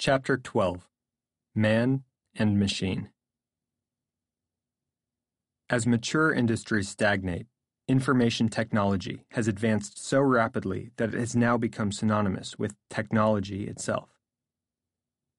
[0.00, 0.86] Chapter 12
[1.56, 2.04] Man
[2.36, 3.10] and Machine
[5.68, 7.48] As mature industries stagnate,
[7.88, 14.10] information technology has advanced so rapidly that it has now become synonymous with technology itself.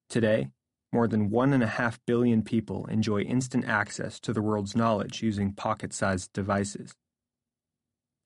[0.10, 0.50] Today,
[0.92, 5.24] more than one and a half billion people enjoy instant access to the world's knowledge
[5.24, 6.96] using pocket sized devices.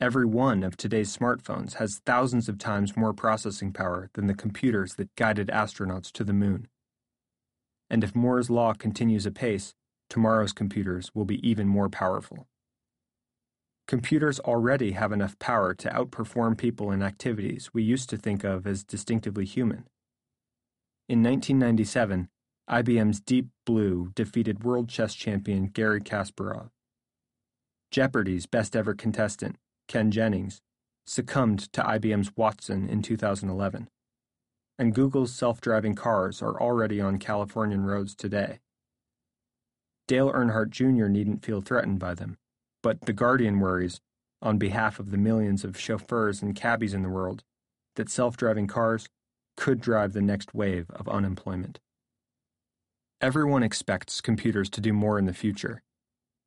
[0.03, 4.95] Every one of today's smartphones has thousands of times more processing power than the computers
[4.95, 6.67] that guided astronauts to the moon.
[7.89, 9.75] And if Moore's law continues apace,
[10.09, 12.49] tomorrow's computers will be even more powerful.
[13.87, 18.67] Computers already have enough power to outperform people in activities we used to think of
[18.67, 19.85] as distinctively human.
[21.07, 22.27] In 1997,
[22.69, 26.71] IBM's Deep Blue defeated world chess champion Garry Kasparov.
[27.89, 29.55] Jeopardy's best ever contestant,
[29.87, 30.61] Ken Jennings,
[31.05, 33.87] succumbed to IBM's Watson in 2011.
[34.79, 38.59] And Google's self driving cars are already on Californian roads today.
[40.07, 41.07] Dale Earnhardt Jr.
[41.07, 42.37] needn't feel threatened by them,
[42.81, 44.01] but The Guardian worries,
[44.41, 47.43] on behalf of the millions of chauffeurs and cabbies in the world,
[47.95, 49.07] that self driving cars
[49.55, 51.79] could drive the next wave of unemployment.
[53.21, 55.81] Everyone expects computers to do more in the future,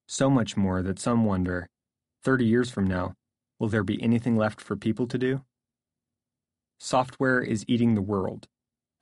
[0.07, 1.69] so much more that some wonder
[2.23, 3.15] 30 years from now,
[3.59, 5.43] Will there be anything left for people to do?
[6.79, 8.49] Software is eating the world,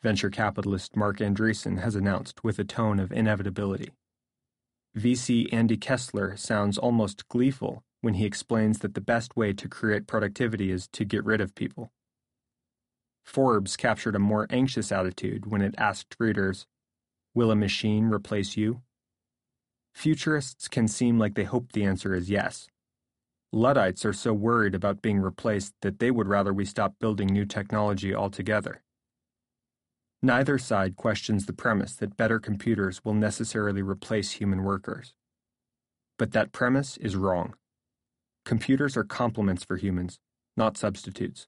[0.03, 3.91] venture capitalist Marc Andreessen has announced with a tone of inevitability.
[4.97, 10.07] VC Andy Kessler sounds almost gleeful when he explains that the best way to create
[10.07, 11.91] productivity is to get rid of people.
[13.25, 16.67] Forbes captured a more anxious attitude when it asked readers,
[17.35, 18.83] Will a machine replace you?
[19.95, 22.69] Futurists can seem like they hope the answer is yes,
[23.55, 27.45] Luddites are so worried about being replaced that they would rather we stop building new
[27.45, 28.83] technology altogether.
[30.21, 35.15] Neither side questions the premise that better computers will necessarily replace human workers.
[36.19, 37.55] But that premise is wrong.
[38.45, 40.19] Computers are complements for humans,
[40.57, 41.47] not substitutes.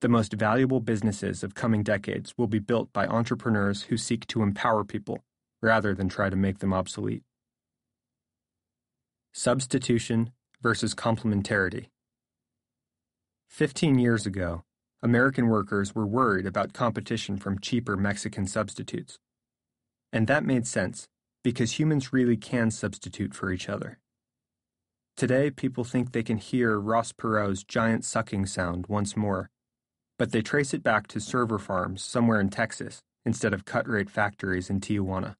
[0.00, 4.42] The most valuable businesses of coming decades will be built by entrepreneurs who seek to
[4.42, 5.22] empower people
[5.62, 7.22] rather than try to make them obsolete.
[9.32, 10.32] Substitution
[10.62, 11.86] versus complementarity.
[13.48, 14.62] Fifteen years ago,
[15.02, 19.18] American workers were worried about competition from cheaper Mexican substitutes.
[20.12, 21.06] And that made sense,
[21.44, 23.98] because humans really can substitute for each other.
[25.16, 29.50] Today, people think they can hear Ross Perot's giant sucking sound once more,
[30.18, 34.10] but they trace it back to server farms somewhere in Texas instead of cut rate
[34.10, 35.36] factories in Tijuana.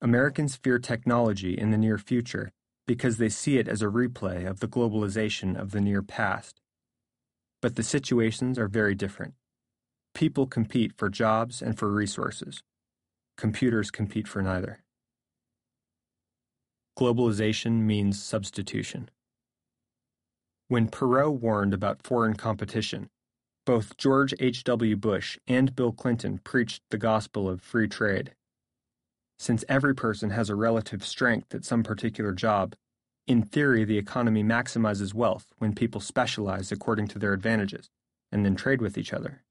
[0.00, 2.52] Americans fear technology in the near future
[2.86, 6.60] because they see it as a replay of the globalization of the near past.
[7.60, 9.34] But the situations are very different.
[10.14, 12.62] People compete for jobs and for resources.
[13.36, 14.80] Computers compete for neither.
[16.98, 19.08] Globalization means substitution.
[20.68, 23.08] When Perot warned about foreign competition,
[23.64, 24.96] both George H.W.
[24.96, 28.34] Bush and Bill Clinton preached the gospel of free trade.
[29.42, 32.76] Since every person has a relative strength at some particular job,
[33.26, 37.90] in theory the economy maximizes wealth when people specialize according to their advantages
[38.30, 39.42] and then trade with each other.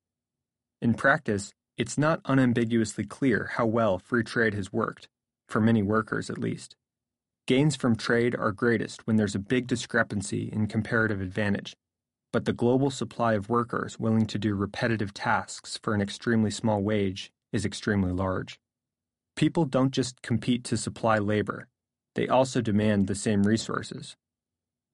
[0.82, 5.10] In practice, it's not unambiguously clear how well free trade has worked,
[5.50, 6.78] for many workers at least.
[7.46, 11.76] Gains from trade are greatest when there's a big discrepancy in comparative advantage,
[12.32, 16.82] but the global supply of workers willing to do repetitive tasks for an extremely small
[16.82, 18.58] wage is extremely large.
[19.36, 21.68] People don't just compete to supply labor,
[22.16, 24.16] they also demand the same resources.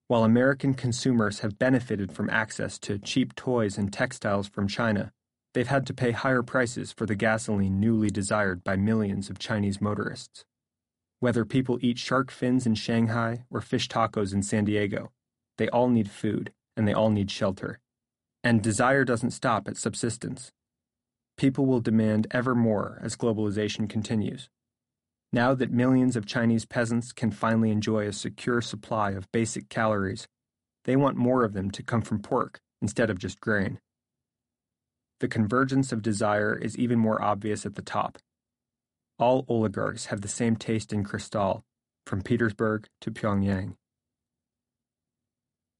[0.07, 5.11] While American consumers have benefited from access to cheap toys and textiles from China,
[5.53, 9.81] they've had to pay higher prices for the gasoline newly desired by millions of Chinese
[9.81, 10.45] motorists.
[11.19, 15.11] Whether people eat shark fins in Shanghai or fish tacos in San Diego,
[15.57, 17.79] they all need food and they all need shelter.
[18.43, 20.51] And desire doesn't stop at subsistence
[21.37, 24.49] people will demand ever more as globalization continues.
[25.31, 30.27] Now that millions of Chinese peasants can finally enjoy a secure supply of basic calories,
[30.85, 33.79] they want more of them to come from pork instead of just grain.
[35.19, 38.19] The convergence of desire is even more obvious at the top.
[39.19, 41.65] All oligarchs have the same taste in Cristal,
[42.05, 43.75] from Petersburg to Pyongyang.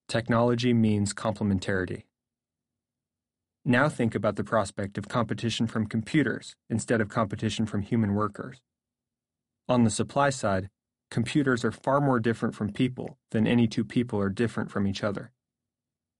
[0.08, 2.04] Technology means complementarity.
[3.69, 8.62] Now think about the prospect of competition from computers instead of competition from human workers.
[9.68, 10.69] On the supply side,
[11.12, 15.04] computers are far more different from people than any two people are different from each
[15.04, 15.34] other.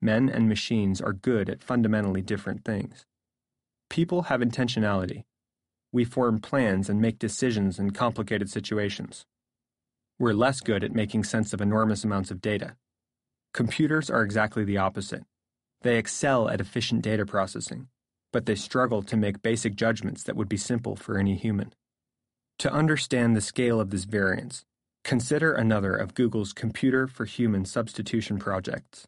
[0.02, 3.06] Men and machines are good at fundamentally different things.
[3.90, 5.24] People have intentionality.
[5.94, 9.26] We form plans and make decisions in complicated situations.
[10.20, 12.76] We're less good at making sense of enormous amounts of data.
[13.54, 15.24] Computers are exactly the opposite.
[15.82, 17.88] They excel at efficient data processing,
[18.34, 21.74] but they struggle to make basic judgments that would be simple for any human.
[22.60, 24.66] To understand the scale of this variance,
[25.04, 29.08] consider another of Google's Computer for Human substitution projects.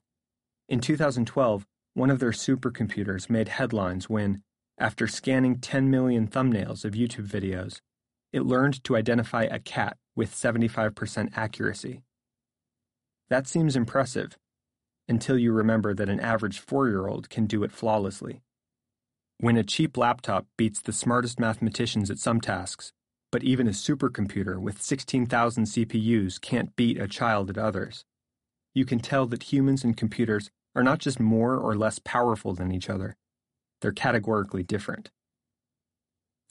[0.67, 4.43] In 2012, one of their supercomputers made headlines when,
[4.77, 7.81] after scanning 10 million thumbnails of YouTube videos,
[8.31, 12.01] it learned to identify a cat with 75% accuracy.
[13.29, 14.37] That seems impressive,
[15.09, 18.41] until you remember that an average four year old can do it flawlessly.
[19.39, 22.93] When a cheap laptop beats the smartest mathematicians at some tasks,
[23.31, 28.05] but even a supercomputer with 16,000 CPUs can't beat a child at others,
[28.73, 32.71] you can tell that humans and computers are not just more or less powerful than
[32.71, 33.15] each other,
[33.81, 35.09] they're categorically different.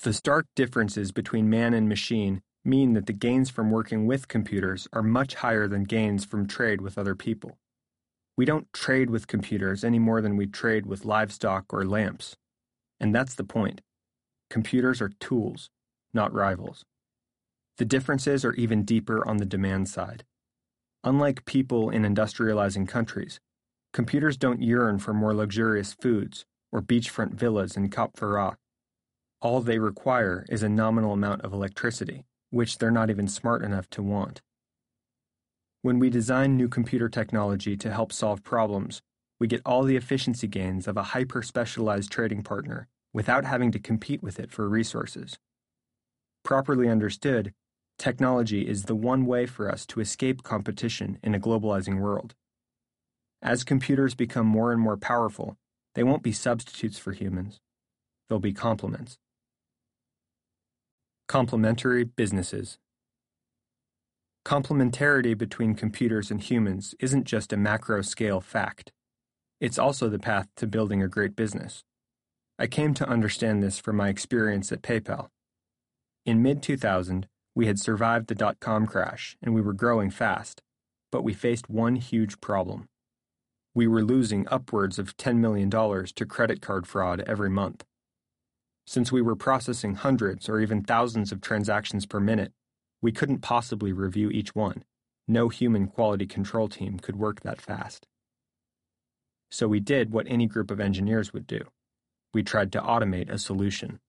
[0.02, 4.88] The stark differences between man and machine mean that the gains from working with computers
[4.92, 7.58] are much higher than gains from trade with other people.
[8.38, 12.36] We don't trade with computers any more than we trade with livestock or lamps.
[13.00, 13.80] And that's the point.
[14.48, 15.70] Computers are tools,
[16.14, 16.84] not rivals.
[17.78, 20.22] The differences are even deeper on the demand side.
[21.02, 23.40] Unlike people in industrializing countries,
[23.92, 28.54] computers don't yearn for more luxurious foods or beachfront villas in Cap Ferrat.
[29.42, 33.90] All they require is a nominal amount of electricity, which they're not even smart enough
[33.90, 34.42] to want.
[35.82, 39.00] When we design new computer technology to help solve problems,
[39.38, 43.78] we get all the efficiency gains of a hyper specialized trading partner without having to
[43.78, 45.38] compete with it for resources.
[46.44, 47.54] Properly understood,
[47.96, 52.34] technology is the one way for us to escape competition in a globalizing world.
[53.40, 55.56] As computers become more and more powerful,
[55.94, 57.60] they won't be substitutes for humans,
[58.28, 59.16] they'll be complements.
[61.28, 62.78] Complementary businesses.
[64.48, 68.90] Complementarity between computers and humans isn't just a macro scale fact.
[69.60, 71.84] It's also the path to building a great business.
[72.58, 75.28] I came to understand this from my experience at PayPal.
[76.24, 80.62] In mid 2000, we had survived the dot com crash and we were growing fast,
[81.12, 82.88] but we faced one huge problem.
[83.74, 87.84] We were losing upwards of $10 million to credit card fraud every month.
[88.86, 92.54] Since we were processing hundreds or even thousands of transactions per minute,
[93.00, 94.84] we couldn't possibly review each one.
[95.26, 98.06] No human quality control team could work that fast.
[99.50, 101.60] So we did what any group of engineers would do.
[102.34, 104.00] We tried to automate a solution.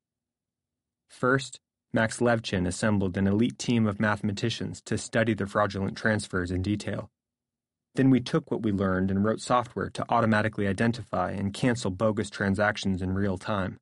[1.09, 1.59] First,
[1.91, 7.09] Max Levchin assembled an elite team of mathematicians to study the fraudulent transfers in detail.
[7.95, 12.29] Then we took what we learned and wrote software to automatically identify and cancel bogus
[12.29, 13.79] transactions in real time.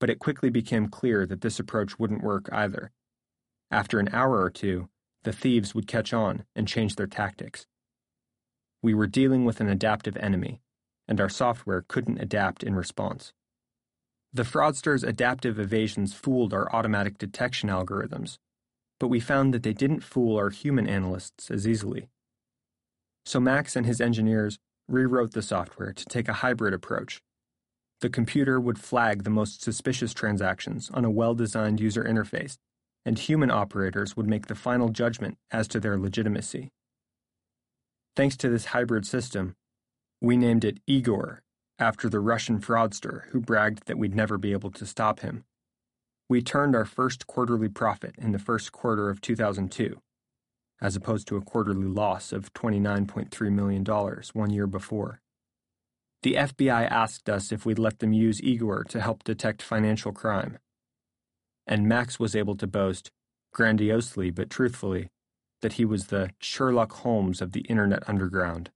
[0.00, 2.90] But it quickly became clear that this approach wouldn't work either.
[3.72, 4.90] After an hour or two,
[5.22, 7.66] the thieves would catch on and change their tactics.
[8.82, 10.60] We were dealing with an adaptive enemy,
[11.08, 13.32] and our software couldn't adapt in response.
[14.30, 18.36] The fraudsters' adaptive evasions fooled our automatic detection algorithms,
[19.00, 22.08] but we found that they didn't fool our human analysts as easily.
[23.24, 27.22] So Max and his engineers rewrote the software to take a hybrid approach.
[28.02, 32.58] The computer would flag the most suspicious transactions on a well designed user interface,
[33.04, 36.70] and human operators would make the final judgment as to their legitimacy.
[38.14, 39.54] Thanks to this hybrid system,
[40.20, 41.42] we named it Igor
[41.78, 45.44] after the Russian fraudster who bragged that we'd never be able to stop him.
[46.28, 49.98] We turned our first quarterly profit in the first quarter of 2002
[50.82, 53.84] as opposed to a quarterly loss of $29.3 million
[54.32, 55.20] one year before.
[56.24, 60.58] The FBI asked us if we'd let them use Igor to help detect financial crime.
[61.66, 63.10] And Max was able to boast,
[63.52, 65.08] grandiosely but truthfully,
[65.60, 68.70] that he was the Sherlock Holmes of the Internet Underground.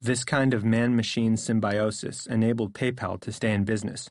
[0.00, 4.08] This kind of man machine symbiosis enabled PayPal to stay in business,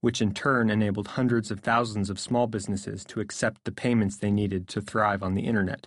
[0.00, 4.30] which in turn enabled hundreds of thousands of small businesses to accept the payments they
[4.30, 5.86] needed to thrive on the Internet.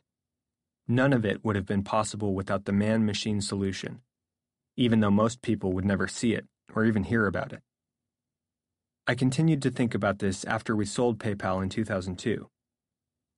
[0.88, 4.02] None of it would have been possible without the man machine solution,
[4.76, 7.62] even though most people would never see it or even hear about it.
[9.10, 12.50] I continued to think about this after we sold PayPal in 2002.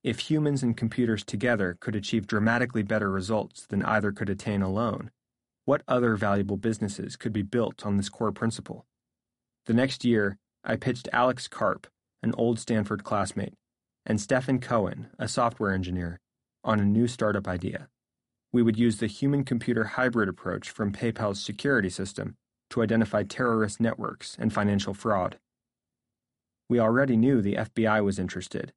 [0.02, 5.12] If humans and computers together could achieve dramatically better results than either could attain alone,
[5.66, 8.84] what other valuable businesses could be built on this core principle?
[9.66, 11.86] The next year, I pitched Alex Karp,
[12.20, 13.54] an old Stanford classmate,
[14.04, 16.18] and Stephen Cohen, a software engineer,
[16.64, 17.86] on a new startup idea.
[18.52, 22.34] We would use the human computer hybrid approach from PayPal's security system
[22.70, 25.38] to identify terrorist networks and financial fraud.
[26.70, 28.72] We already knew the FBI was interested,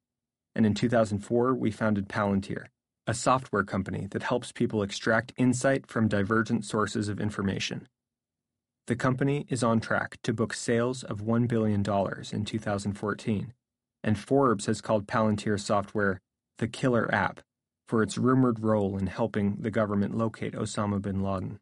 [0.56, 2.66] and in 2004 we founded Palantir,
[3.06, 7.86] a software company that helps people extract insight from divergent sources of information.
[8.88, 11.84] The company is on track to book sales of $1 billion
[12.32, 13.52] in 2014,
[14.02, 16.20] and Forbes has called Palantir software
[16.58, 17.42] the killer app
[17.86, 21.60] for its rumored role in helping the government locate Osama bin Laden.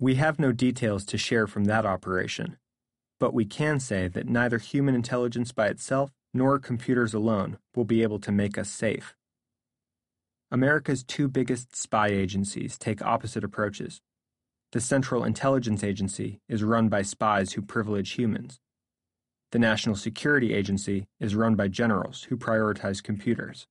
[0.00, 2.56] We have no details to share from that operation,
[3.20, 8.02] but we can say that neither human intelligence by itself nor computers alone will be
[8.02, 9.14] able to make us safe.
[10.50, 14.00] America's two biggest spy agencies take opposite approaches.
[14.72, 18.60] The Central Intelligence Agency is run by spies who privilege humans.
[19.50, 23.66] The National Security Agency is run by generals who prioritize computers.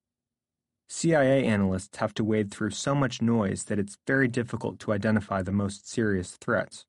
[0.89, 5.41] CIA analysts have to wade through so much noise that it's very difficult to identify
[5.41, 6.85] the most serious threats.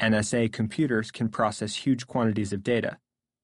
[0.00, 2.98] NSA computers can process huge quantities of data,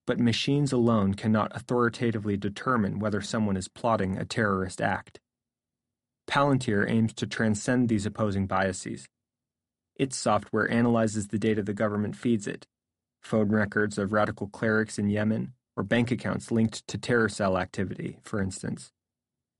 [0.07, 5.21] but machines alone cannot authoritatively determine whether someone is plotting a terrorist act.
[6.29, 9.07] Palantir aims to transcend these opposing biases
[9.97, 12.67] its software analyzes the data the government feeds it
[13.21, 18.19] phone records of radical clerics in Yemen, or bank accounts linked to terror cell activity,
[18.23, 18.93] for instance,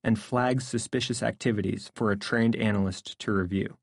[0.03, 3.77] and flags suspicious activities for a trained analyst to review.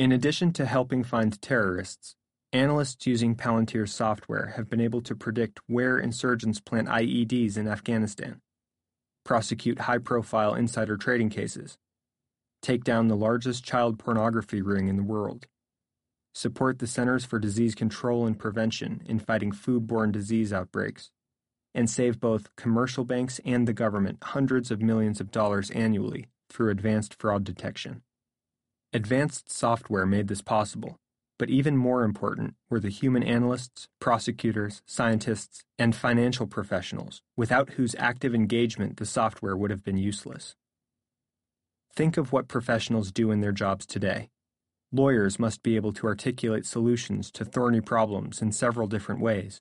[0.00, 2.16] In addition to helping find terrorists,
[2.54, 8.40] analysts using Palantir software have been able to predict where insurgents plant IEDs in Afghanistan,
[9.26, 11.76] prosecute high profile insider trading cases,
[12.62, 15.46] take down the largest child pornography ring in the world,
[16.34, 21.10] support the Centers for Disease Control and Prevention in fighting foodborne disease outbreaks,
[21.74, 26.70] and save both commercial banks and the government hundreds of millions of dollars annually through
[26.70, 28.00] advanced fraud detection.
[28.92, 30.96] Advanced software made this possible,
[31.38, 37.94] but even more important were the human analysts, prosecutors, scientists, and financial professionals, without whose
[38.00, 40.56] active engagement the software would have been useless.
[41.94, 44.28] Think of what professionals do in their jobs today.
[44.90, 49.60] Lawyers must be able to articulate solutions to thorny problems in several different ways.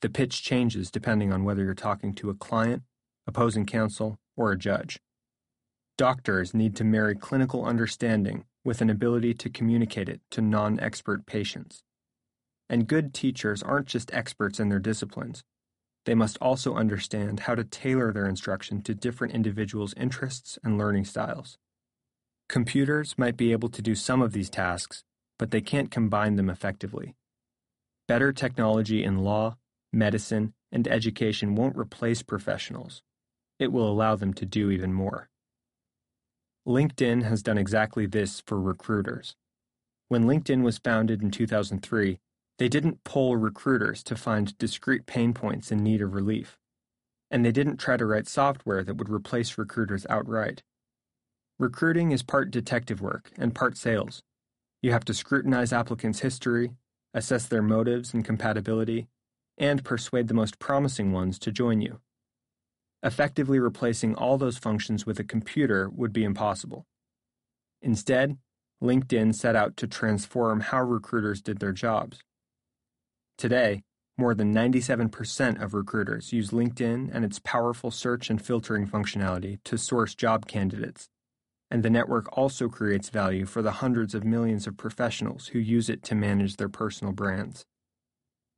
[0.00, 2.84] The pitch changes depending on whether you're talking to a client,
[3.26, 5.00] opposing counsel, or a judge.
[5.98, 11.26] Doctors need to marry clinical understanding with an ability to communicate it to non expert
[11.26, 11.82] patients.
[12.68, 15.42] And good teachers aren't just experts in their disciplines.
[16.06, 21.04] They must also understand how to tailor their instruction to different individuals' interests and learning
[21.04, 21.58] styles.
[22.48, 25.04] Computers might be able to do some of these tasks,
[25.38, 27.14] but they can't combine them effectively.
[28.08, 29.56] Better technology in law,
[29.92, 33.02] medicine, and education won't replace professionals.
[33.58, 35.29] It will allow them to do even more.
[36.66, 39.34] LinkedIn has done exactly this for recruiters.
[40.08, 42.18] When LinkedIn was founded in 2003,
[42.58, 46.58] they didn't poll recruiters to find discrete pain points in need of relief.
[47.30, 50.62] And they didn't try to write software that would replace recruiters outright.
[51.58, 54.22] Recruiting is part detective work and part sales.
[54.82, 56.72] You have to scrutinize applicants' history,
[57.14, 59.08] assess their motives and compatibility,
[59.56, 62.00] and persuade the most promising ones to join you.
[63.02, 66.84] Effectively replacing all those functions with a computer would be impossible.
[67.80, 68.36] Instead,
[68.82, 72.20] LinkedIn set out to transform how recruiters did their jobs.
[73.38, 73.82] Today,
[74.18, 79.78] more than 97% of recruiters use LinkedIn and its powerful search and filtering functionality to
[79.78, 81.08] source job candidates.
[81.70, 85.88] And the network also creates value for the hundreds of millions of professionals who use
[85.88, 87.64] it to manage their personal brands.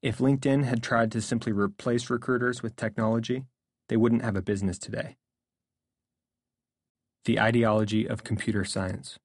[0.02, 3.44] If LinkedIn had tried to simply replace recruiters with technology,
[3.92, 5.16] they wouldn't have a business today.
[7.26, 9.18] The ideology of computer science.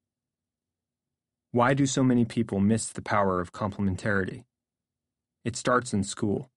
[1.54, 4.44] Why do so many people miss the power of complementarity?
[5.46, 6.50] It starts in school.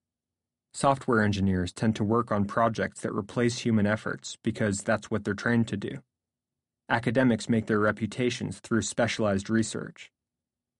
[0.74, 5.34] Software engineers tend to work on projects that replace human efforts because that's what they're
[5.34, 5.98] trained to do.
[6.88, 10.10] Academics make their reputations through specialized research.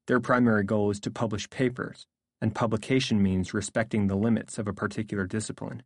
[0.09, 2.09] Their primary goal is to publish papers,
[2.41, 5.85] and publication means respecting the limits of a particular discipline.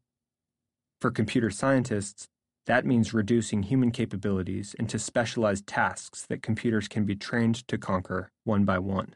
[1.04, 2.28] For computer scientists,
[2.64, 8.30] that means reducing human capabilities into specialized tasks that computers can be trained to conquer
[8.44, 9.14] one by one.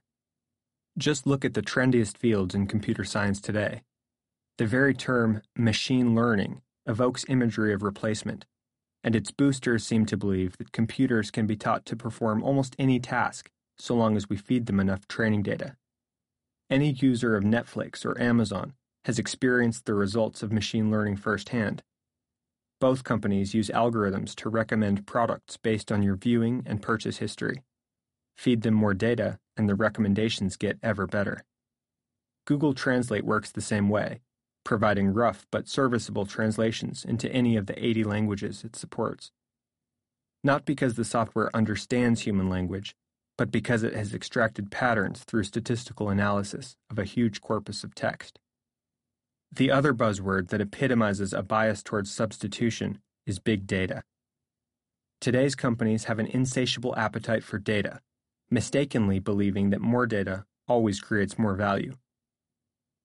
[0.98, 3.84] Just look at the trendiest fields in computer science today.
[4.58, 8.44] The very term machine learning evokes imagery of replacement,
[9.02, 13.00] and its boosters seem to believe that computers can be taught to perform almost any
[13.00, 15.74] task so long as we feed them enough training data.
[16.68, 18.74] Any user of Netflix or Amazon
[19.08, 21.82] has experienced the results of machine learning firsthand.
[22.78, 27.62] Both companies use algorithms to recommend products based on your viewing and purchase history.
[28.36, 31.42] Feed them more data, and the recommendations get ever better.
[32.44, 34.20] Google Translate works the same way,
[34.62, 39.30] providing rough but serviceable translations into any of the 80 languages it supports.
[40.44, 42.94] Not because the software understands human language,
[43.38, 48.38] but because it has extracted patterns through statistical analysis of a huge corpus of text.
[49.50, 54.02] The other buzzword that epitomizes a bias towards substitution is big data.
[55.20, 58.00] Today's companies have an insatiable appetite for data,
[58.50, 61.94] mistakenly believing that more data always creates more value.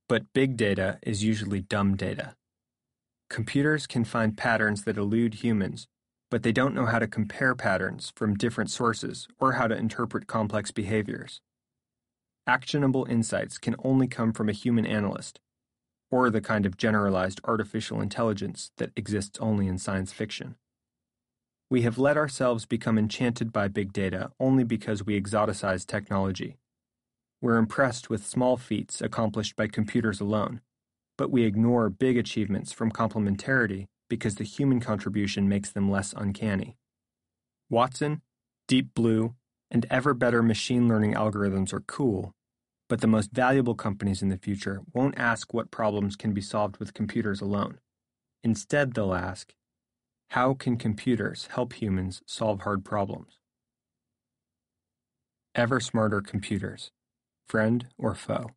[0.09, 2.35] But big data is usually dumb data.
[3.29, 5.87] Computers can find patterns that elude humans,
[6.29, 10.27] but they don't know how to compare patterns from different sources or how to interpret
[10.27, 11.41] complex behaviors.
[12.45, 15.39] Actionable insights can only come from a human analyst,
[16.13, 20.53] or the kind of generalized artificial intelligence that exists only in science fiction.
[21.71, 26.59] We have let ourselves become enchanted by big data only because we exoticize technology.
[27.41, 30.61] We're impressed with small feats accomplished by computers alone,
[31.17, 36.77] but we ignore big achievements from complementarity because the human contribution makes them less uncanny.
[37.71, 38.21] Watson,
[38.67, 39.33] Deep Blue,
[39.71, 42.35] and ever better machine learning algorithms are cool,
[42.93, 46.77] but the most valuable companies in the future won't ask what problems can be solved
[46.77, 47.79] with computers alone.
[48.43, 49.55] Instead, they'll ask,
[50.29, 53.39] how can computers help humans solve hard problems?
[55.55, 56.91] Ever smarter computers,
[57.47, 58.51] friend or foe?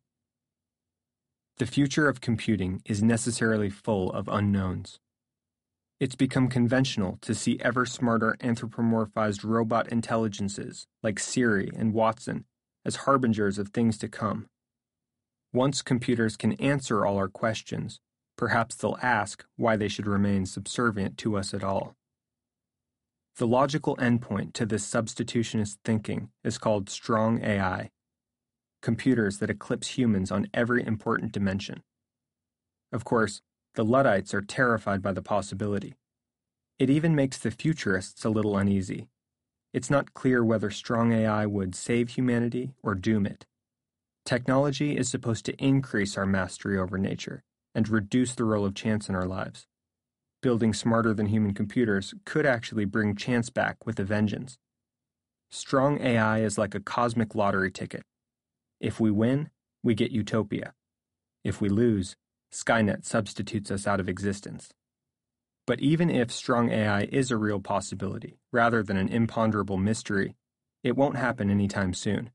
[1.57, 4.99] The future of computing is necessarily full of unknowns.
[5.99, 12.45] It's become conventional to see ever smarter anthropomorphized robot intelligences like Siri and Watson
[12.87, 14.47] as harbingers of things to come.
[15.53, 17.99] Once computers can answer all our questions,
[18.37, 21.95] perhaps they'll ask why they should remain subservient to us at all.
[23.35, 27.91] The logical endpoint to this substitutionist thinking is called strong AI,
[28.81, 31.83] computers that eclipse humans on every important dimension.
[32.91, 33.41] Of course,
[33.75, 35.95] the Luddites are terrified by the possibility.
[36.79, 39.07] It even makes the futurists a little uneasy.
[39.77, 43.45] It's not clear whether strong AI would save humanity or doom it.
[44.25, 47.43] Technology is supposed to increase our mastery over nature
[47.75, 49.67] and reduce the role of chance in our lives.
[50.41, 54.57] Building smarter than human computers could actually bring chance back with a vengeance.
[55.51, 58.01] Strong AI is like a cosmic lottery ticket.
[58.79, 59.51] If we win,
[59.83, 60.73] we get utopia.
[61.43, 62.15] If we lose,
[62.51, 64.69] Skynet substitutes us out of existence.
[65.67, 70.35] But even if strong AI is a real possibility, rather than an imponderable mystery,
[70.81, 72.31] it won't happen anytime soon.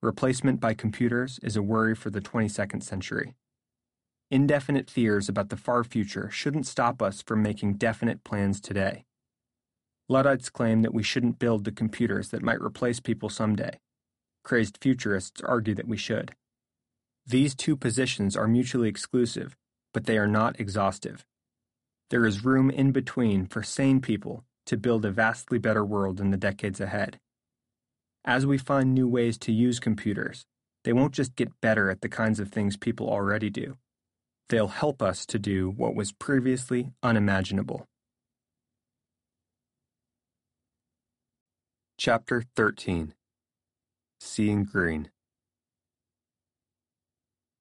[0.00, 3.34] Replacement by computers is a worry for the 22nd century.
[4.30, 9.04] Indefinite fears about the far future shouldn't stop us from making definite plans today.
[10.08, 13.80] Luddites claim that we shouldn't build the computers that might replace people someday.
[14.44, 16.36] Crazed futurists argue that we should.
[17.26, 19.56] These two positions are mutually exclusive,
[19.92, 21.26] but they are not exhaustive.
[22.10, 26.30] There is room in between for sane people to build a vastly better world in
[26.30, 27.18] the decades ahead.
[28.24, 30.46] As we find new ways to use computers,
[30.84, 33.76] they won't just get better at the kinds of things people already do.
[34.48, 37.86] They'll help us to do what was previously unimaginable.
[41.98, 43.14] Chapter 13
[44.20, 45.10] Seeing Green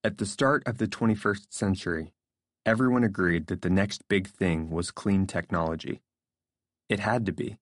[0.03, 2.13] At the start of the 21st century,
[2.65, 6.01] Everyone agreed that the next big thing was clean technology.
[6.89, 7.59] It had to be.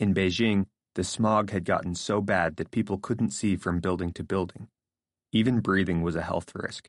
[0.00, 4.24] In Beijing, the smog had gotten so bad that people couldn't see from building to
[4.24, 4.66] building.
[5.30, 6.88] Even breathing was a health risk.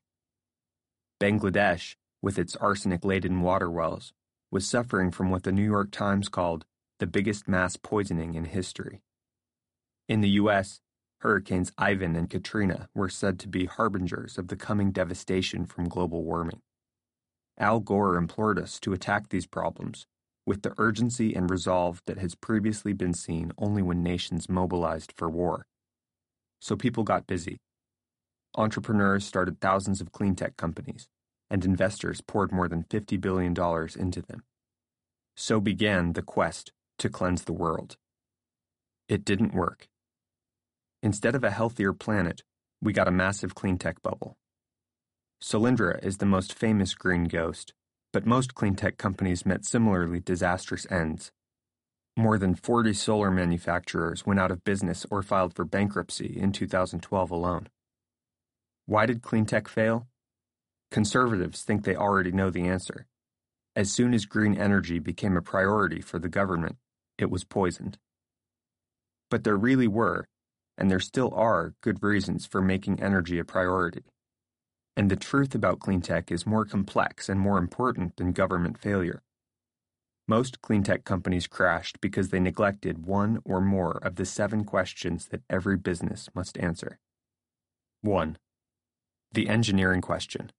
[1.21, 4.13] Bangladesh, with its arsenic laden water wells,
[4.49, 6.65] was suffering from what the New York Times called
[6.97, 9.01] the biggest mass poisoning in history.
[10.09, 10.81] In the U.S.,
[11.19, 16.23] Hurricanes Ivan and Katrina were said to be harbingers of the coming devastation from global
[16.23, 16.61] warming.
[17.59, 20.05] Al Gore implored us to attack these problems
[20.45, 25.29] with the urgency and resolve that has previously been seen only when nations mobilized for
[25.29, 25.65] war.
[26.59, 27.57] So people got busy.
[28.55, 31.07] Entrepreneurs started thousands of clean tech companies,
[31.49, 33.53] and investors poured more than $50 billion
[33.99, 34.43] into them.
[35.35, 37.97] So began the quest to cleanse the world.
[39.09, 39.87] It didn't work.
[41.03, 42.41] Instead of a healthier planet,
[42.81, 44.37] we got a massive clean tech bubble.
[45.41, 47.73] Solyndra is the most famous green ghost,
[48.11, 51.31] but most cleantech companies met similarly disastrous ends.
[52.15, 57.29] More than 40 solar manufacturers went out of business or filed for bankruptcy in 2012
[57.29, 57.67] alone.
[58.87, 60.07] Why did cleantech fail?
[60.89, 63.05] Conservatives think they already know the answer.
[63.75, 66.77] As soon as green energy became a priority for the government,
[67.19, 67.99] it was poisoned.
[69.29, 70.27] But there really were,
[70.79, 74.05] and there still are, good reasons for making energy a priority.
[74.97, 79.21] And the truth about cleantech is more complex and more important than government failure.
[80.27, 85.43] Most cleantech companies crashed because they neglected one or more of the seven questions that
[85.51, 86.97] every business must answer.
[88.01, 88.39] 1.
[89.33, 90.51] The engineering question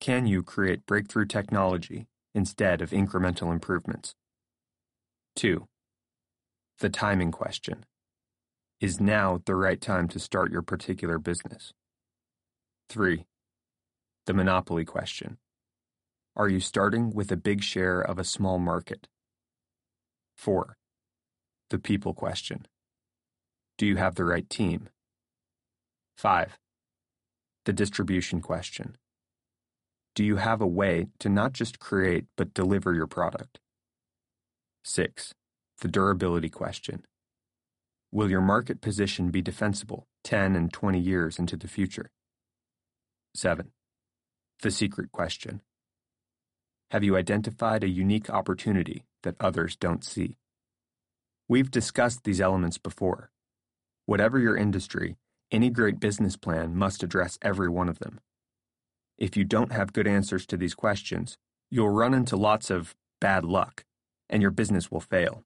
[0.00, 4.14] Can you create breakthrough technology instead of incremental improvements?
[5.34, 5.66] 2.
[6.78, 7.84] The timing question
[8.80, 11.72] Is now the right time to start your particular business?
[12.88, 13.26] 3.
[14.26, 15.38] The monopoly question
[16.36, 19.08] are you starting with a big share of a small market?
[20.36, 20.76] 4.
[21.70, 22.66] The people question.
[23.78, 24.90] Do you have the right team?
[26.18, 26.58] 5.
[27.64, 28.96] The distribution question.
[30.14, 33.58] Do you have a way to not just create but deliver your product?
[34.84, 35.32] 6.
[35.80, 37.06] The durability question.
[38.12, 42.10] Will your market position be defensible 10 and 20 years into the future?
[43.36, 43.70] 7.
[44.62, 45.60] The secret question.
[46.90, 50.38] Have you identified a unique opportunity that others don't see?
[51.48, 53.30] We've discussed these elements before.
[54.06, 55.16] Whatever your industry,
[55.50, 58.20] any great business plan must address every one of them.
[59.18, 61.38] If you don't have good answers to these questions,
[61.70, 63.84] you'll run into lots of bad luck,
[64.28, 65.44] and your business will fail.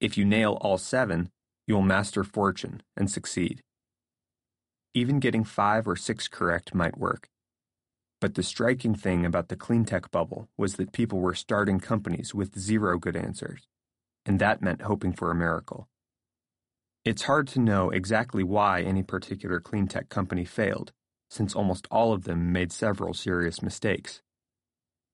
[0.00, 1.30] If you nail all seven,
[1.66, 3.62] you'll master fortune and succeed.
[4.94, 7.30] Even getting five or six correct might work.
[8.20, 12.58] But the striking thing about the cleantech bubble was that people were starting companies with
[12.58, 13.66] zero good answers,
[14.26, 15.88] and that meant hoping for a miracle.
[17.06, 20.92] It's hard to know exactly why any particular cleantech company failed,
[21.30, 24.20] since almost all of them made several serious mistakes.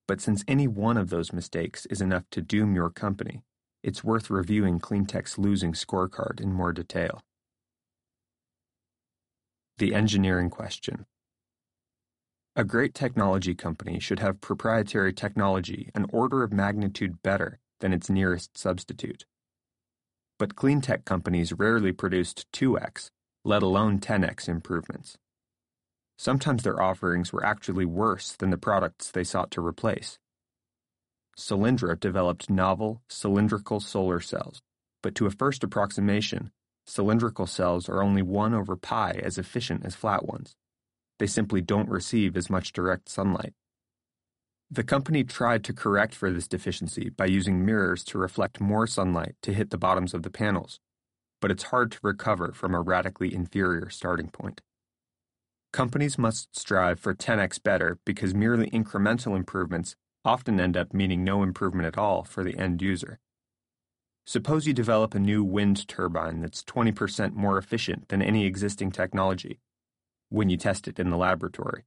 [0.09, 3.43] But since any one of those mistakes is enough to doom your company,
[3.85, 7.23] it's worth reviewing cleantech's losing scorecard in more detail.
[9.79, 11.07] The engineering question.
[12.57, 18.11] A great technology company should have proprietary technology an order of magnitude better than its
[18.11, 19.25] nearest substitute.
[20.37, 23.11] But clean tech companies rarely produced 2x,
[23.45, 25.17] let alone 10x improvements.
[26.17, 30.19] Sometimes their offerings were actually worse than the products they sought to replace.
[31.39, 34.61] Solyndra developed novel cylindrical solar cells,
[35.05, 36.51] but to a first approximation,
[36.89, 40.57] cylindrical cells are only 1 over pi as efficient as flat ones
[41.19, 43.53] they simply don't receive as much direct sunlight.
[44.71, 49.35] The company tried to correct for this deficiency by using mirrors to reflect more sunlight
[49.43, 50.79] to hit the bottoms of the panels,
[51.41, 54.61] but it's hard to recover from a radically inferior starting point.
[55.73, 61.43] Companies must strive for 10x better because merely incremental improvements often end up meaning no
[61.43, 63.19] improvement at all for the end user.
[64.29, 69.59] Suppose you develop a new wind turbine that's 20% more efficient than any existing technology
[70.29, 71.85] when you test it in the laboratory.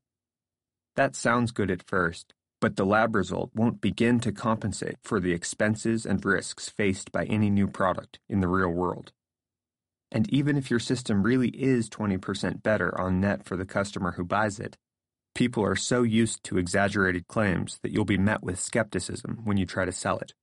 [0.96, 5.34] That sounds good at first, but the lab result won't begin to compensate for the
[5.34, 9.12] expenses and risks faced by any new product in the real world.
[10.12, 14.26] And even if your system really is 20% better on net for the customer who
[14.26, 14.78] buys it,
[15.36, 19.68] people are so used to exaggerated claims that you'll be met with skepticism when you
[19.68, 20.34] try to sell it.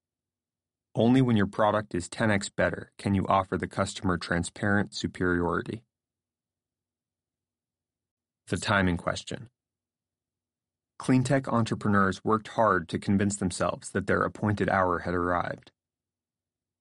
[0.98, 5.84] Only when your product is 10x better can you offer the customer transparent superiority.
[8.48, 9.48] The timing question.
[11.00, 15.70] Cleantech entrepreneurs worked hard to convince themselves that their appointed hour had arrived.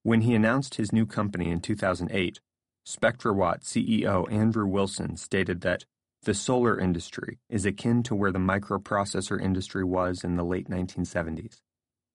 [0.02, 2.40] When he announced his new company in 2008,
[2.88, 5.84] SpectraWatt CEO Andrew Wilson stated that
[6.24, 11.60] the solar industry is akin to where the microprocessor industry was in the late 1970s.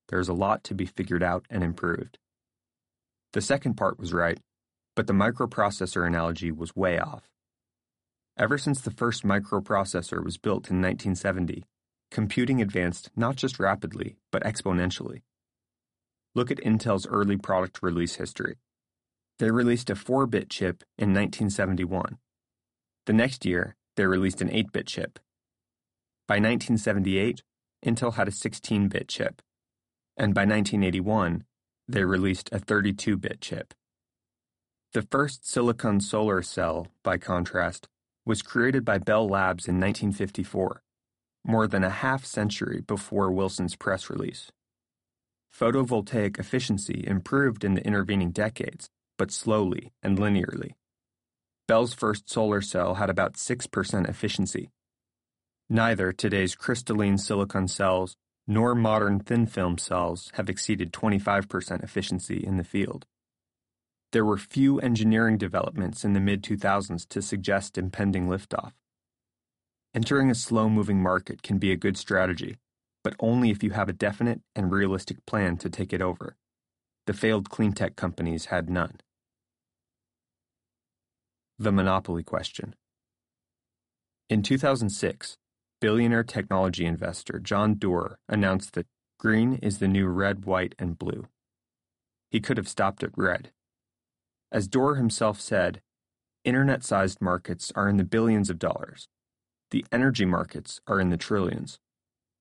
[0.09, 2.17] There's a lot to be figured out and improved.
[3.33, 4.39] The second part was right,
[4.95, 7.29] but the microprocessor analogy was way off.
[8.37, 11.63] Ever since the first microprocessor was built in 1970,
[12.11, 15.21] computing advanced not just rapidly, but exponentially.
[16.35, 18.57] Look at Intel's early product release history.
[19.39, 22.17] They released a 4 bit chip in 1971.
[23.05, 25.19] The next year, they released an 8 bit chip.
[26.27, 27.43] By 1978,
[27.85, 29.41] Intel had a 16 bit chip.
[30.15, 31.43] And by 1981,
[31.87, 33.73] they released a 32 bit chip.
[34.93, 37.87] The first silicon solar cell, by contrast,
[38.25, 40.81] was created by Bell Labs in 1954,
[41.43, 44.51] more than a half century before Wilson's press release.
[45.53, 50.73] Photovoltaic efficiency improved in the intervening decades, but slowly and linearly.
[51.67, 54.69] Bell's first solar cell had about 6% efficiency.
[55.69, 58.15] Neither today's crystalline silicon cells
[58.47, 63.05] nor modern thin film cells have exceeded 25% efficiency in the field.
[64.11, 68.73] There were few engineering developments in the mid 2000s to suggest impending liftoff.
[69.95, 72.57] Entering a slow moving market can be a good strategy,
[73.03, 76.35] but only if you have a definite and realistic plan to take it over.
[77.05, 79.01] The failed cleantech companies had none.
[81.59, 82.75] The Monopoly Question
[84.29, 85.37] In 2006,
[85.83, 88.87] billionaire technology investor John Doerr announced that
[89.19, 91.27] green is the new red, white, and blue.
[92.31, 93.51] He could have stopped at red.
[94.49, 95.81] As Doerr himself said,
[96.45, 99.09] internet sized markets are in the billions of dollars.
[99.71, 101.79] The energy markets are in the trillions.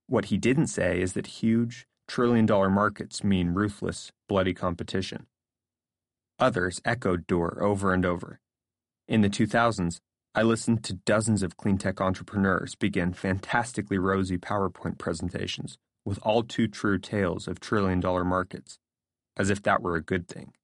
[0.07, 5.26] What he didn't say is that huge, trillion dollar markets mean ruthless, bloody competition.
[6.38, 8.38] Others echoed Doerr over and over.
[9.09, 9.98] In the 2000s,
[10.35, 16.68] I listened to dozens of cleantech entrepreneurs begin fantastically rosy PowerPoint presentations with all too
[16.68, 18.79] true tales of trillion dollar markets,
[19.37, 20.55] as if that were a good thing.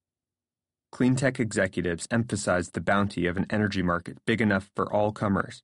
[0.90, 5.62] Cleantech executives emphasized the bounty of an energy market big enough for all comers,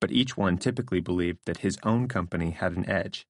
[0.00, 3.26] but each one typically believed that his own company had an edge.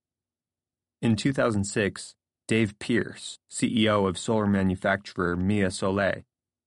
[1.00, 2.14] In 2006,
[2.46, 6.24] Dave Pearce, CEO of solar manufacturer MiaSolé,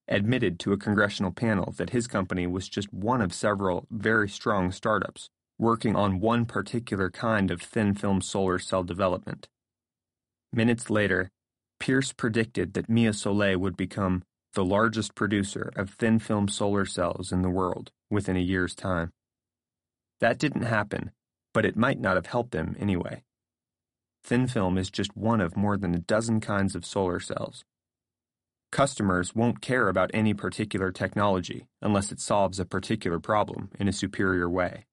[0.07, 4.71] admitted to a congressional panel that his company was just one of several very strong
[4.71, 9.47] startups working on one particular kind of thin film solar cell development.
[10.51, 11.31] Minutes later,
[11.79, 17.41] Pearce predicted that MiaSolé would become the largest producer of thin film solar cells in
[17.41, 19.11] the world within a year's time.
[20.19, 21.11] That didn't happen,
[21.53, 23.23] but it might not have helped him anyway.
[24.23, 27.65] Thin film is just one of more than a dozen kinds of solar cells.
[28.73, 33.93] Customers won't care about any particular technology unless it solves a particular problem in a
[33.93, 34.87] superior way.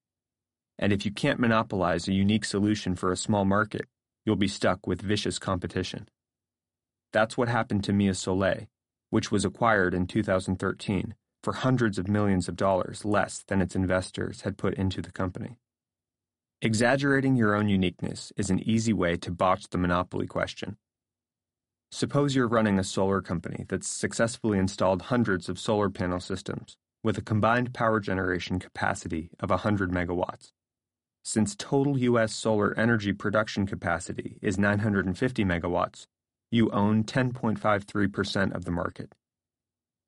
[0.78, 3.86] And if you can't monopolize a unique solution for a small market,
[4.26, 6.10] you'll be stuck with vicious competition.
[7.14, 8.66] That's what happened to MiaSolé,
[9.08, 14.42] which was acquired in 2013 for hundreds of millions of dollars less than its investors
[14.42, 15.56] had put into the company.
[16.60, 20.76] Exaggerating your own uniqueness is an easy way to botch the monopoly question.
[21.92, 27.18] Suppose you're running a solar company that's successfully installed hundreds of solar panel systems with
[27.18, 30.52] a combined power generation capacity of 100 megawatts.
[31.24, 32.32] Since total U.S.
[32.32, 36.06] solar energy production capacity is 950 megawatts,
[36.52, 39.12] you own 10.53% of the market.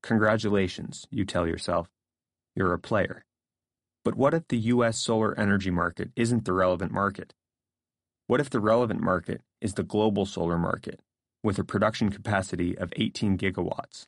[0.04, 1.88] Congratulations, you tell yourself.
[2.54, 3.24] You're a player.
[4.04, 4.98] But what if the U.S.
[4.98, 7.34] solar energy market isn't the relevant market?
[8.28, 11.00] What if the relevant market is the global solar market?
[11.42, 14.06] With a production capacity of 18 gigawatts.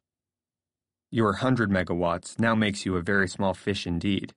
[1.11, 4.33] Your 100 megawatts now makes you a very small fish indeed.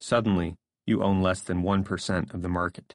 [0.00, 2.94] Suddenly, you own less than 1% of the market.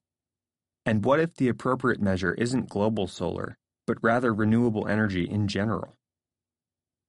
[0.85, 5.97] And what if the appropriate measure isn't global solar, but rather renewable energy in general?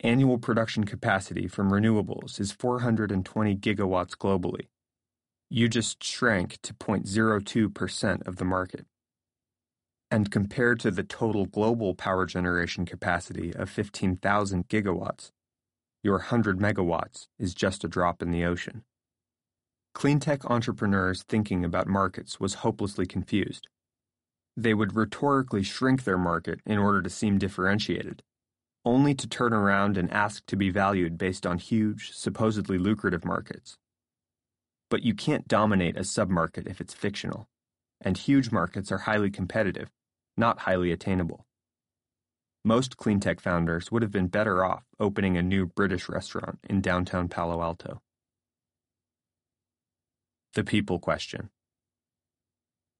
[0.01, 4.67] Annual production capacity from renewables is 420 gigawatts globally.
[5.49, 8.87] You just shrank to 0.02% of the market
[10.13, 15.31] and compared to the total global power generation capacity of 15,000 gigawatts,
[16.03, 18.85] your 100 megawatts is just a drop in the ocean.
[19.97, 23.69] Cleantech entrepreneurs thinking about markets was hopelessly confused.
[24.55, 28.23] They would rhetorically shrink their market in order to seem differentiated,
[28.85, 33.79] only to turn around and ask to be valued based on huge, supposedly lucrative markets.
[34.91, 37.49] But you can't dominate a submarket if it's fictional,
[37.99, 39.89] and huge markets are highly competitive
[40.37, 41.47] not highly attainable.
[42.65, 47.29] Most cleantech founders would have been better off opening a new British restaurant in downtown
[47.29, 48.01] Palo Alto.
[50.55, 51.51] The people question.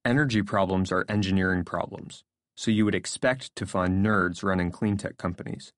[0.03, 2.25] Energy problems are engineering problems,
[2.57, 5.71] so you would expect to find nerds running cleantech companies.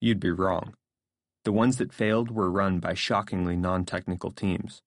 [0.00, 0.74] You'd be wrong.
[1.44, 4.82] The ones that failed were run by shockingly non technical teams.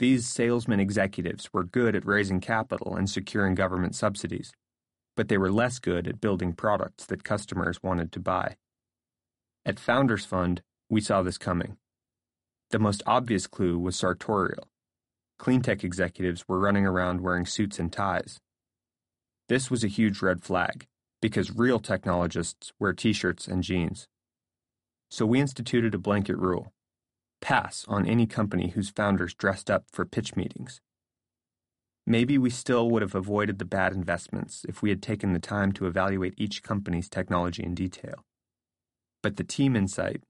[0.00, 4.50] These salesman executives were good at raising capital and securing government subsidies,
[5.14, 8.56] but they were less good at building products that customers wanted to buy.
[9.66, 11.76] At Founders Fund, we saw this coming.
[12.70, 14.68] The most obvious clue was sartorial.
[15.38, 18.40] Cleantech executives were running around wearing suits and ties.
[19.50, 20.86] This was a huge red flag,
[21.20, 24.08] because real technologists wear t shirts and jeans.
[25.10, 26.72] So we instituted a blanket rule
[27.40, 30.80] pass on any company whose founders dressed up for pitch meetings.
[32.06, 35.72] Maybe we still would have avoided the bad investments if we had taken the time
[35.72, 38.24] to evaluate each company's technology in detail.
[39.22, 40.22] But the team insight,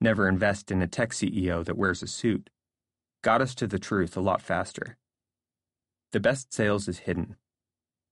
[0.00, 2.50] never invest in a tech CEO that wears a suit,
[3.22, 4.96] got us to the truth a lot faster.
[6.12, 7.36] The best sales is hidden.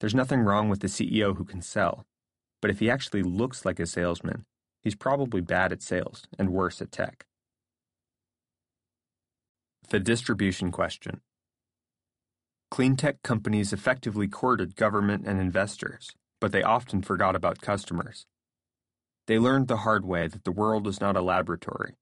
[0.00, 2.04] There's nothing wrong with the CEO who can sell,
[2.60, 4.44] but if he actually looks like a salesman,
[4.82, 7.26] he's probably bad at sales and worse at tech.
[9.90, 11.20] The distribution question.
[12.72, 18.26] Cleantech companies effectively courted government and investors, but they often forgot about customers.
[19.26, 21.94] They learned the hard way that the world is not a laboratory.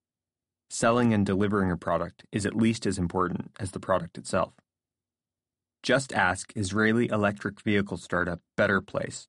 [0.70, 4.54] Selling and delivering a product is at least as important as the product itself.
[5.82, 9.26] Just ask Israeli electric vehicle startup Better Place,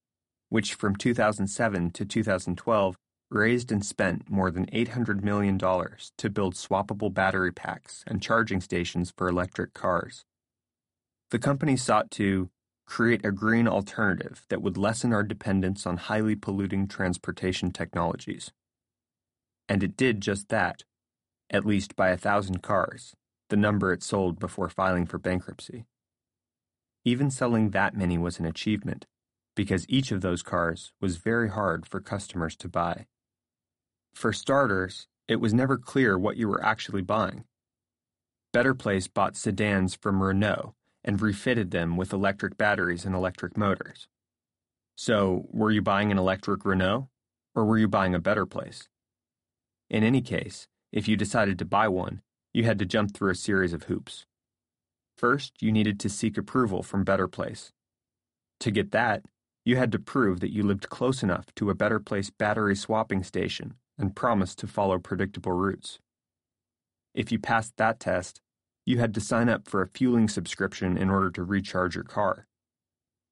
[0.50, 2.98] which from 2007 to 2012
[3.34, 9.12] raised and spent more than $800 million to build swappable battery packs and charging stations
[9.16, 10.26] for electric cars.
[11.32, 12.50] The company sought to
[12.86, 18.52] create a green alternative that would lessen our dependence on highly polluting transportation technologies.
[19.68, 20.84] And it did just that,
[21.50, 23.16] at least by a thousand cars,
[23.50, 25.86] the number it sold before filing for bankruptcy.
[27.06, 29.06] Even selling that many was an achievement,
[29.56, 33.06] because each of those cars was very hard for customers to buy.
[34.14, 37.46] For starters, it was never clear what you were actually buying.
[38.52, 44.08] Better Place bought sedans from Renault and refitted them with electric batteries and electric motors.
[44.96, 47.10] So, were you buying an electric Renault,
[47.56, 48.88] or were you buying a Better Place?
[49.90, 52.22] In any case, if you decided to buy one,
[52.54, 54.26] you had to jump through a series of hoops.
[55.18, 57.72] First, you needed to seek approval from Better Place.
[58.60, 59.24] To get that,
[59.66, 63.24] you had to prove that you lived close enough to a Better Place battery swapping
[63.24, 66.00] station and promised to follow predictable routes.
[67.14, 68.42] If you passed that test,
[68.86, 72.48] you had to sign up for a fueling subscription in order to recharge your car.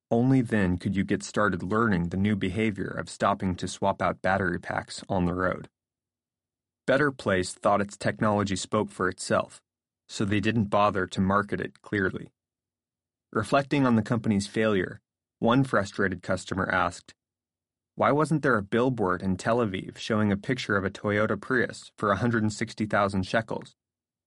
[0.10, 4.22] Only then could you get started learning the new behavior of stopping to swap out
[4.22, 5.70] battery packs on the road.
[6.86, 9.62] Better Place thought its technology spoke for itself
[10.12, 12.34] so they didn't bother to market it clearly.
[13.32, 15.00] Reflecting on the company's failure,
[15.40, 17.14] one frustrated customer asked,
[18.02, 21.92] Why wasn't there a billboard in Tel Aviv showing a picture of a Toyota Prius
[22.00, 23.76] for 160,000 shekels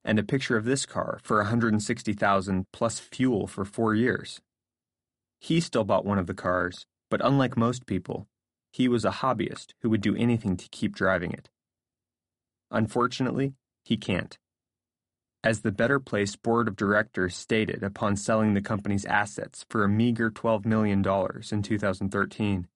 [0.05, 4.41] and a picture of this car for 160,000 plus fuel for 4 years?
[5.41, 8.29] He still bought one of the cars, but unlike most people,
[8.71, 11.51] he was a hobbyist who would do anything to keep driving it.
[12.71, 14.39] Unfortunately, he can't.
[15.43, 19.89] As the Better Place board of directors stated upon selling the company's assets for a
[19.89, 21.01] meager $12 million
[21.51, 22.69] in 2013,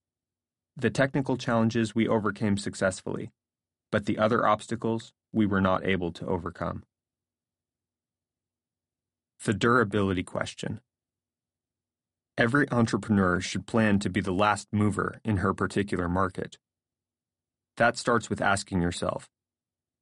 [0.81, 3.33] the technical challenges we overcame successfully,
[3.91, 6.85] but the other obstacles we were not able to overcome.
[9.45, 10.81] The durability question.
[12.37, 16.59] Every entrepreneur should plan to be the last mover in her particular market.
[17.77, 19.29] That starts with asking yourself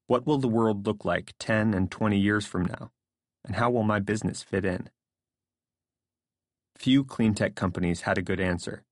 [0.08, 2.90] what will the world look like 10 and 20 years from now?
[3.44, 4.90] And how will my business fit in?
[6.76, 8.85] Few cleantech companies had a good answer.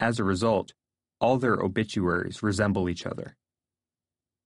[0.00, 0.72] As a result,
[1.20, 3.36] all their obituaries resemble each other.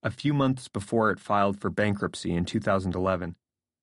[0.03, 3.37] A few months before it filed for bankruptcy in 2011,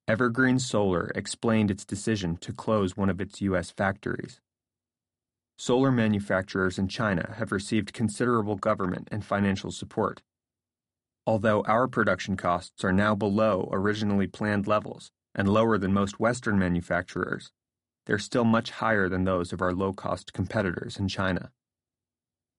[0.08, 3.70] Evergreen Solar explained its decision to close one of its U.S.
[3.70, 4.42] factories.
[5.58, 10.22] Solar manufacturers in China have received considerable government and financial support,
[11.30, 16.58] Although our production costs are now below originally planned levels and lower than most Western
[16.58, 17.52] manufacturers,
[18.08, 21.52] they're still much higher than those of our low cost competitors in China.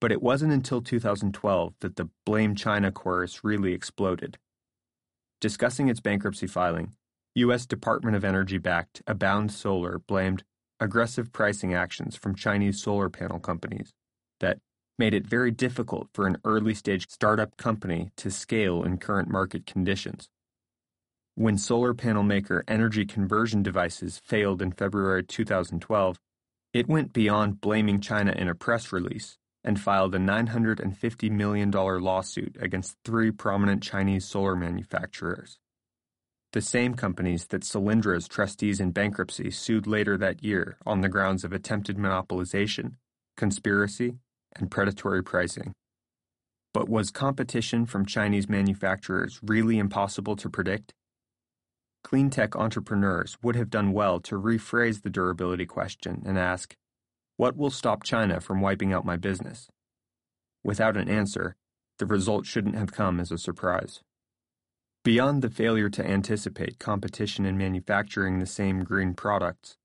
[0.00, 4.38] But it wasn't until 2012 that the Blame China chorus really exploded.
[5.40, 6.92] Discussing its bankruptcy filing,
[7.34, 7.66] U.S.
[7.66, 10.42] Department of Energy backed Abound Solar blamed
[10.80, 13.92] aggressive pricing actions from Chinese solar panel companies
[14.40, 14.58] that
[14.98, 19.66] made it very difficult for an early stage startup company to scale in current market
[19.66, 20.28] conditions.
[21.34, 26.18] When solar panel maker Energy Conversion Devices failed in February 2012,
[26.74, 32.56] it went beyond blaming China in a press release and filed a $950 million lawsuit
[32.60, 35.58] against three prominent Chinese solar manufacturers.
[36.52, 41.44] The same companies that Solyndra's trustees in bankruptcy sued later that year on the grounds
[41.44, 42.94] of attempted monopolization,
[43.36, 44.14] conspiracy,
[44.56, 45.72] and predatory pricing.
[46.74, 50.92] But was competition from Chinese manufacturers really impossible to predict?
[52.04, 56.74] Cleantech entrepreneurs would have done well to rephrase the durability question and ask,
[57.40, 59.70] What will stop China from wiping out my business?
[60.62, 61.56] Without an answer,
[61.98, 64.02] the result shouldn't have come as a surprise.
[65.04, 69.78] Beyond the failure to anticipate competition in manufacturing the same green products,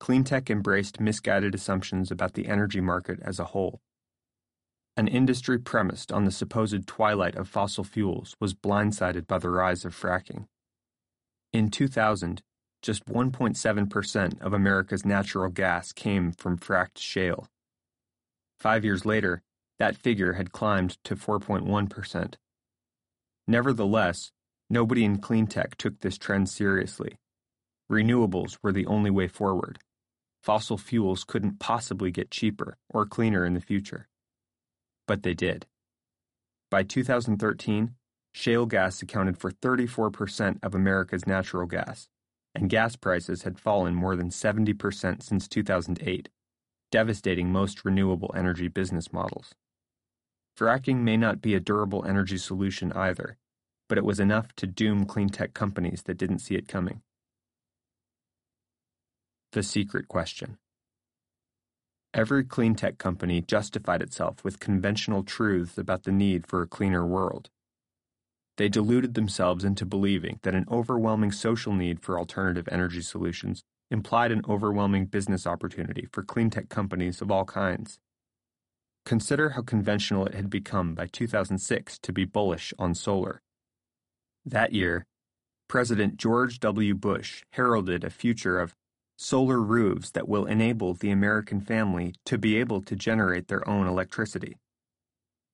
[0.00, 3.80] Cleantech embraced misguided assumptions about the energy market as a whole.
[4.96, 9.84] An industry premised on the supposed twilight of fossil fuels was blindsided by the rise
[9.84, 10.46] of fracking.
[11.52, 12.40] In 2000,
[12.82, 17.46] just 1.7% of America's natural gas came from fracked shale.
[18.58, 19.42] Five years later,
[19.78, 22.34] that figure had climbed to 4.1%.
[23.46, 24.32] Nevertheless,
[24.68, 27.18] nobody in cleantech took this trend seriously.
[27.90, 29.78] Renewables were the only way forward,
[30.42, 34.08] fossil fuels couldn't possibly get cheaper or cleaner in the future.
[35.06, 35.66] But they did.
[36.70, 37.94] By 2013,
[38.32, 42.08] shale gas accounted for 34% of America's natural gas,
[42.54, 46.28] and gas prices had fallen more than 70% since 2008,
[46.90, 49.54] devastating most renewable energy business models.
[50.58, 53.36] Fracking may not be a durable energy solution either,
[53.88, 57.02] but it was enough to doom clean tech companies that didn't see it coming.
[59.52, 60.58] The secret question.
[62.12, 67.06] Every clean tech company justified itself with conventional truths about the need for a cleaner
[67.06, 67.50] world.
[68.60, 74.32] They deluded themselves into believing that an overwhelming social need for alternative energy solutions implied
[74.32, 77.98] an overwhelming business opportunity for clean tech companies of all kinds.
[79.06, 83.40] Consider how conventional it had become by 2006 to be bullish on solar.
[84.44, 85.06] That year,
[85.66, 86.94] President George W.
[86.94, 88.74] Bush heralded a future of
[89.16, 93.86] solar roofs that will enable the American family to be able to generate their own
[93.86, 94.58] electricity.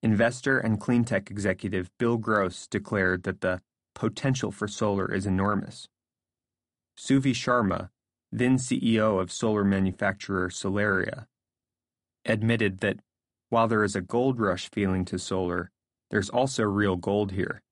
[0.02, 3.60] Investor and cleantech executive Bill Gross declared that the
[3.94, 5.88] potential for solar is enormous.
[6.98, 7.88] Suvi Sharma,
[8.30, 11.26] then CEO of solar manufacturer Solaria,
[12.24, 13.00] admitted that
[13.48, 15.70] while there is a gold rush feeling to solar,
[16.10, 17.62] there's also real gold here.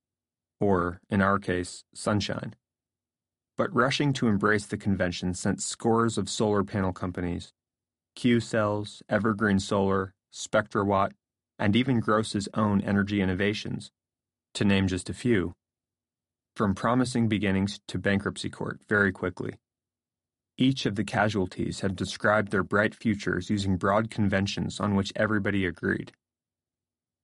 [0.60, 2.54] Or, in our case, sunshine.
[3.56, 7.52] But rushing to embrace the convention sent scores of solar panel companies,
[8.16, 11.12] Q Cells, Evergreen Solar, SpectraWatt,
[11.58, 13.90] and even Gross's own energy innovations,
[14.54, 15.52] to name just a few,
[16.56, 19.54] from promising beginnings to bankruptcy court very quickly.
[20.56, 25.66] Each of the casualties had described their bright futures using broad conventions on which everybody
[25.66, 26.12] agreed.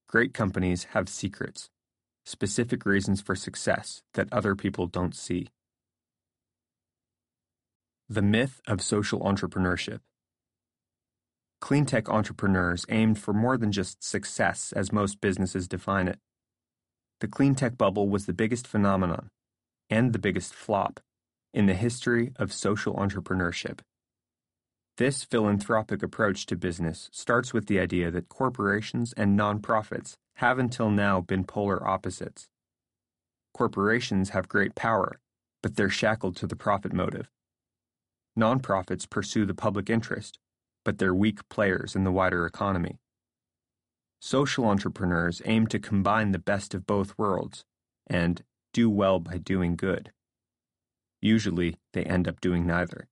[0.07, 1.69] Great companies have secrets,
[2.25, 5.47] specific reasons for success that other people don't see.
[8.09, 9.99] The Myth of Social Entrepreneurship.
[11.61, 16.19] Cleantech entrepreneurs aimed for more than just success as most businesses define it.
[17.19, 19.29] The cleantech bubble was the biggest phenomenon,
[19.89, 20.99] and the biggest flop,
[21.53, 23.79] in the history of social entrepreneurship.
[24.97, 30.89] This philanthropic approach to business starts with the idea that corporations and nonprofits have until
[30.89, 32.47] now been polar opposites.
[33.53, 35.19] Corporations have great power,
[35.61, 37.29] but they're shackled to the profit motive.
[38.37, 40.39] Nonprofits pursue the public interest,
[40.83, 42.99] but they're weak players in the wider economy.
[44.19, 47.63] Social entrepreneurs aim to combine the best of both worlds
[48.07, 50.11] and do well by doing good.
[51.21, 53.07] Usually, they end up doing neither.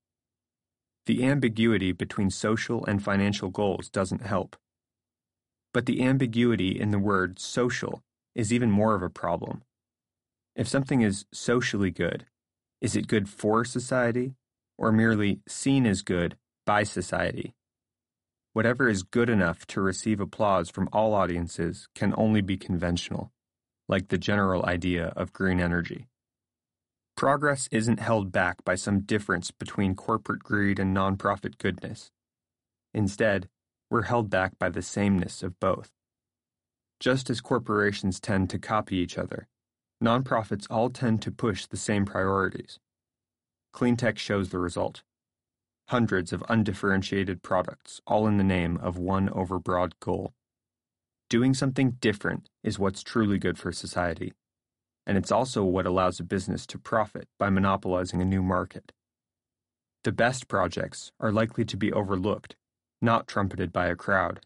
[1.06, 4.56] The ambiguity between social and financial goals doesn't help.
[5.74, 8.04] But the ambiguity in the word social
[8.36, 9.64] is even more of a problem.
[10.56, 12.26] If something is socially good,
[12.82, 14.36] is it good for society
[14.78, 17.54] or merely seen as good by society.
[18.54, 23.32] Whatever is good enough to receive applause from all audiences can only be conventional,
[23.88, 26.08] like the general idea of green energy.
[27.16, 32.12] Progress isn't held back by some difference between corporate greed and nonprofit goodness.
[32.93, 33.50] Instead,
[33.89, 35.91] we're held back by the sameness of both.
[37.00, 39.47] Just as corporations tend to copy each other,
[40.04, 42.80] nonprofits all tend to push the same priorities.
[43.76, 45.04] Cleantech shows the result.
[45.90, 50.34] Hundreds of undifferentiated products, all in the name of one overbroad goal.
[51.32, 54.34] Doing something different is what's truly good for society,
[55.08, 58.92] and it's also what allows a business to profit by monopolizing a new market.
[60.04, 62.56] The best projects are likely to be overlooked,
[63.02, 64.42] not trumpeted by a crowd.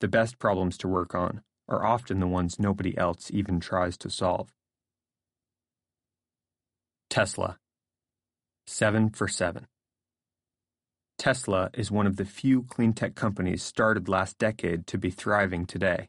[0.00, 4.08] The best problems to work on are often the ones nobody else even tries to
[4.08, 4.52] solve.
[7.10, 7.58] Tesla
[8.68, 9.66] 7 for 7.
[11.22, 15.64] Tesla is one of the few clean tech companies started last decade to be thriving
[15.66, 16.08] today.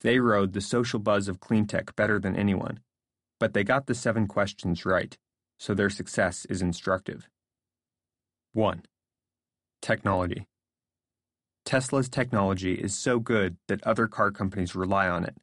[0.00, 2.80] They rode the social buzz of clean tech better than anyone,
[3.38, 5.16] but they got the seven questions right,
[5.60, 7.28] so their success is instructive.
[8.52, 8.82] 1.
[9.80, 10.48] Technology.
[11.64, 15.36] Tesla's technology is so good that other car companies rely on it.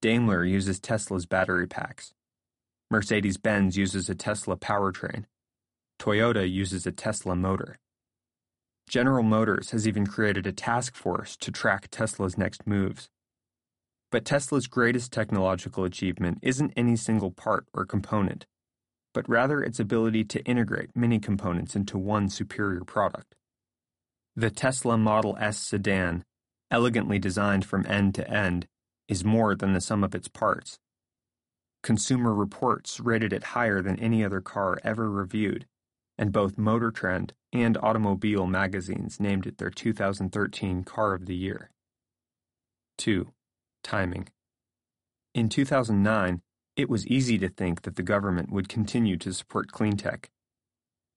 [0.00, 2.14] Daimler uses Tesla's battery packs.
[2.90, 5.26] Mercedes Benz uses a Tesla powertrain.
[6.00, 7.78] Toyota uses a Tesla motor.
[8.88, 13.10] General Motors has even created a task force to track Tesla's next moves.
[14.10, 18.46] But Tesla's greatest technological achievement isn't any single part or component,
[19.12, 23.34] but rather its ability to integrate many components into one superior product.
[24.34, 26.24] The Tesla Model S sedan,
[26.70, 28.66] elegantly designed from end to end,
[29.06, 30.78] is more than the sum of its parts.
[31.82, 35.66] Consumer Reports rated it higher than any other car ever reviewed,
[36.20, 41.70] and both Motor Trend and Automobile magazines named it their 2013 Car of the Year.
[42.98, 43.32] 2.
[43.82, 44.28] Timing.
[45.34, 46.42] In 2009,
[46.76, 50.30] it was easy to think that the government would continue to support clean tech.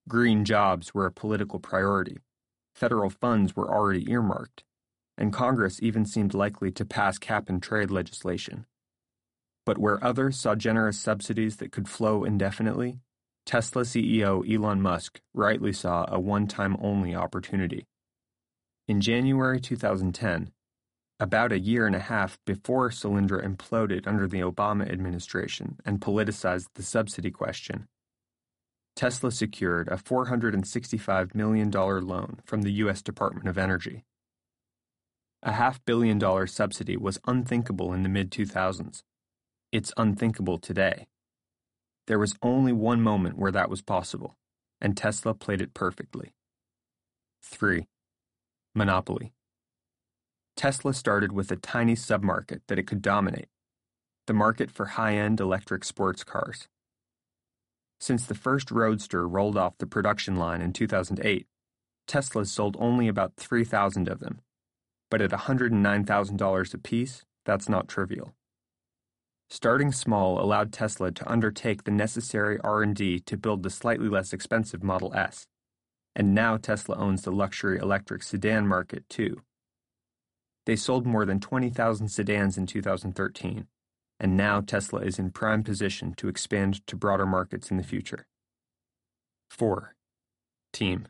[0.08, 2.16] Green jobs were a political priority,
[2.74, 4.64] federal funds were already earmarked,
[5.18, 8.64] and Congress even seemed likely to pass cap and trade legislation.
[9.66, 13.00] But where others saw generous subsidies that could flow indefinitely,
[13.46, 17.86] Tesla CEO Elon Musk rightly saw a one time only opportunity.
[18.88, 20.50] In January 2010,
[21.20, 26.68] about a year and a half before Solyndra imploded under the Obama administration and politicized
[26.74, 27.86] the subsidy question,
[28.96, 33.02] Tesla secured a $465 million loan from the U.S.
[33.02, 34.04] Department of Energy.
[35.42, 39.02] A half billion dollar subsidy was unthinkable in the mid 2000s.
[39.72, 41.06] It's unthinkable today.
[42.06, 44.36] There was only one moment where that was possible,
[44.80, 46.34] and Tesla played it perfectly.
[47.42, 47.86] 3.
[48.74, 49.32] Monopoly.
[50.56, 53.48] Tesla started with a tiny submarket that it could dominate
[54.26, 56.66] the market for high end electric sports cars.
[58.00, 61.46] Since the first Roadster rolled off the production line in 2008,
[62.06, 64.40] Tesla sold only about 3,000 of them
[65.14, 68.34] but at $109,000 apiece, that's not trivial.
[69.50, 74.82] Starting small allowed Tesla to undertake the necessary R&D to build the slightly less expensive
[74.82, 75.46] Model S.
[76.16, 79.42] And now Tesla owns the luxury electric sedan market too.
[80.66, 83.66] They sold more than 20,000 sedans in 2013,
[84.18, 88.26] and now Tesla is in prime position to expand to broader markets in the future.
[89.50, 89.94] 4.
[90.72, 91.06] Team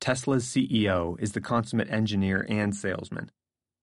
[0.00, 3.30] Tesla's CEO is the consummate engineer and salesman,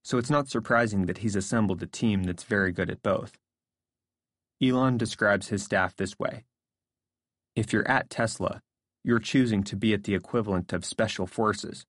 [0.07, 3.37] so it's not surprising that he's assembled a team that's very good at both.
[4.63, 6.45] Elon describes his staff this way
[7.57, 8.61] If you're at Tesla,
[9.03, 11.85] you're choosing to be at the equivalent of special forces.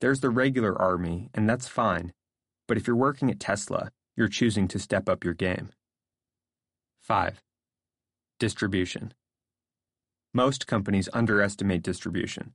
[0.00, 2.14] There's the regular army, and that's fine,
[2.66, 5.72] but if you're working at Tesla, you're choosing to step up your game.
[7.02, 7.42] 5.
[8.40, 9.12] Distribution.
[10.32, 12.54] Most companies underestimate distribution.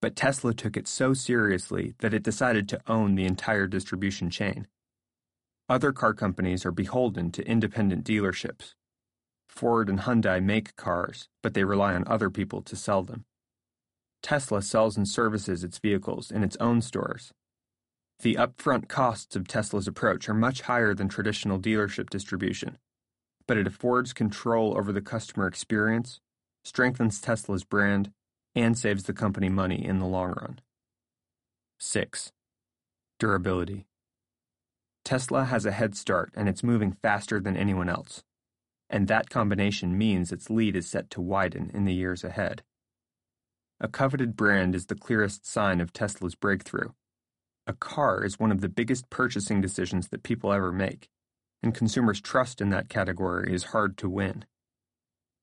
[0.00, 4.66] But Tesla took it so seriously that it decided to own the entire distribution chain.
[5.68, 8.74] Other car companies are beholden to independent dealerships.
[9.48, 13.24] Ford and Hyundai make cars, but they rely on other people to sell them.
[14.22, 17.32] Tesla sells and services its vehicles in its own stores.
[18.20, 22.78] The upfront costs of Tesla's approach are much higher than traditional dealership distribution,
[23.46, 26.20] but it affords control over the customer experience,
[26.64, 28.10] strengthens Tesla's brand,
[28.58, 30.60] and saves the company money in the long run.
[31.78, 32.32] 6.
[33.18, 33.86] Durability.
[35.04, 38.22] Tesla has a head start and it's moving faster than anyone else.
[38.90, 42.62] And that combination means its lead is set to widen in the years ahead.
[43.80, 46.90] A coveted brand is the clearest sign of Tesla's breakthrough.
[47.66, 51.08] A car is one of the biggest purchasing decisions that people ever make,
[51.62, 54.46] and consumers' trust in that category is hard to win.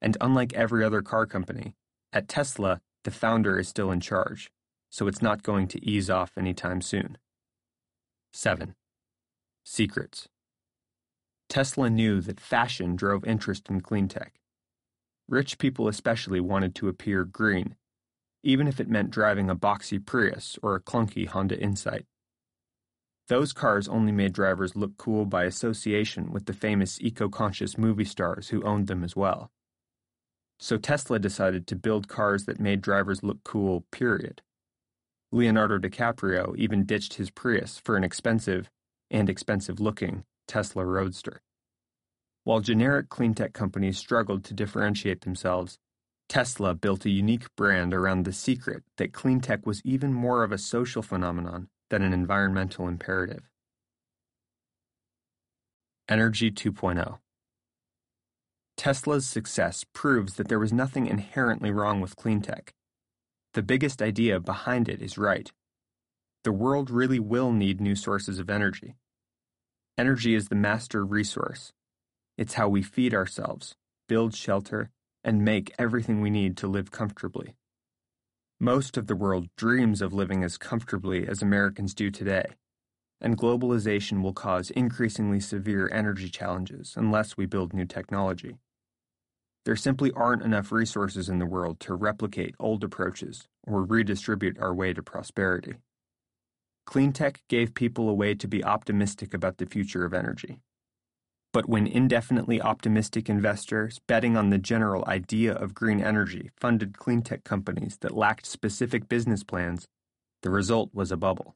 [0.02, 1.76] And unlike every other car company,
[2.12, 4.52] at Tesla, the founder is still in charge,
[4.90, 7.18] so it's not going to ease off anytime soon.
[8.34, 8.76] 7.
[9.64, 10.28] Secrets.
[11.48, 14.34] Tesla knew that fashion drove interest in clean tech.
[15.30, 17.76] Rich people especially wanted to appear green,
[18.44, 22.06] even if it meant driving a boxy Prius or a clunky Honda Insight.
[23.28, 28.06] Those cars only made drivers look cool by association with the famous eco conscious movie
[28.06, 29.52] stars who owned them as well.
[30.60, 34.42] So Tesla decided to build cars that made drivers look cool, period.
[35.32, 38.70] Leonardo DiCaprio even ditched his Prius for an expensive,
[39.12, 41.42] and expensive looking, Tesla Roadster.
[42.44, 45.78] While generic cleantech companies struggled to differentiate themselves,
[46.30, 50.58] Tesla built a unique brand around the secret that cleantech was even more of a
[50.58, 53.50] social phenomenon than an environmental imperative.
[56.08, 57.18] Energy 2.0
[58.78, 62.74] Tesla's success proves that there was nothing inherently wrong with clean tech.
[63.54, 65.52] The biggest idea behind it is right.
[66.44, 68.96] The world really will need new sources of energy.
[69.98, 71.72] Energy is the master resource.
[72.38, 73.76] It's how we feed ourselves,
[74.10, 74.90] build shelter,
[75.24, 77.56] and make everything we need to live comfortably.
[78.60, 82.46] Most of the world dreams of living as comfortably as Americans do today,
[83.22, 88.58] and globalization will cause increasingly severe energy challenges unless we build new technology.
[89.66, 94.74] There simply aren't enough resources in the world to replicate old approaches or redistribute our
[94.74, 95.74] way to prosperity.
[96.88, 100.60] Cleantech gave people a way to be optimistic about the future of energy.
[101.52, 107.44] But when indefinitely optimistic investors betting on the general idea of green energy funded cleantech
[107.44, 109.88] companies that lacked specific business plans,
[110.44, 111.56] the result was a bubble.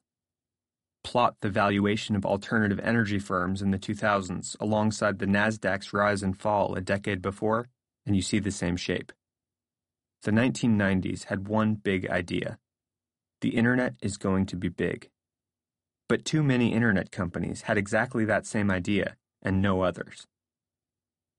[1.04, 6.36] Plot the valuation of alternative energy firms in the 2000s alongside the Nasdaq's rise and
[6.36, 7.68] fall a decade before,
[8.10, 9.12] and you see the same shape.
[10.24, 12.58] The 1990s had one big idea.
[13.40, 15.10] The internet is going to be big.
[16.08, 20.26] But too many internet companies had exactly that same idea and no others.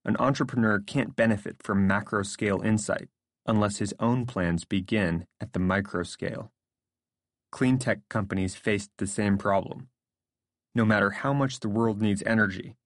[0.05, 3.09] An entrepreneur can't benefit from macro scale insight
[3.45, 6.53] unless his own plans begin at the micro scale.
[7.51, 9.89] Clean tech companies faced the same problem.
[10.73, 12.77] No matter how much the world needs energy,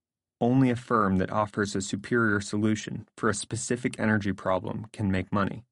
[0.46, 5.34] only a firm that offers a superior solution for a specific energy problem can make
[5.34, 5.66] money.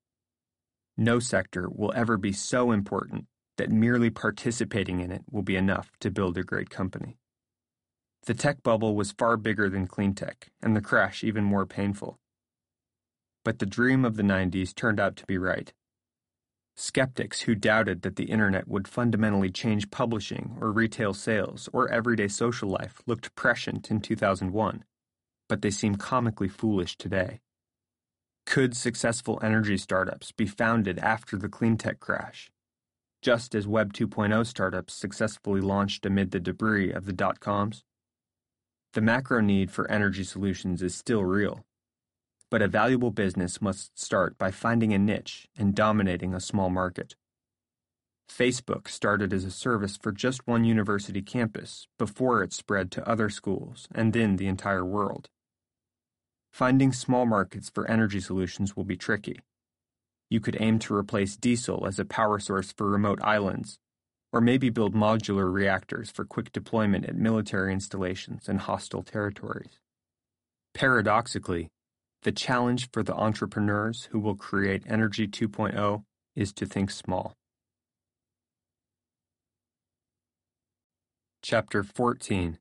[0.97, 5.91] No sector will ever be so important that merely participating in it will be enough
[5.99, 7.17] to build a great company.
[8.25, 12.17] The tech bubble was far bigger than clean tech, and the crash even more painful.
[13.45, 15.71] But the dream of the 90s turned out to be right.
[16.75, 22.27] Skeptics who doubted that the internet would fundamentally change publishing or retail sales or everyday
[22.27, 24.83] social life looked prescient in 2001,
[25.47, 27.41] but they seem comically foolish today.
[28.47, 32.51] Could successful energy startups be founded after the cleantech crash?
[33.21, 37.83] Just as Web 2.0 startups successfully launched amid the debris of the dot coms?
[38.93, 41.65] The macro need for energy solutions is still real.
[42.53, 47.15] But a valuable business must start by finding a niche and dominating a small market.
[48.29, 53.31] Facebook started as a service for just one university campus before it spread to other
[53.31, 55.29] schools and then the entire world.
[56.51, 59.39] Finding small markets for energy solutions will be tricky.
[60.29, 63.79] You could aim to replace diesel as a power source for remote islands
[64.31, 69.79] or maybe build modular reactors for quick deployment at military installations in hostile territories.
[70.75, 71.71] Paradoxically,
[72.23, 76.03] the challenge for the entrepreneurs who will create Energy 2.0
[76.35, 77.35] is to think small.
[81.41, 82.59] Chapter 14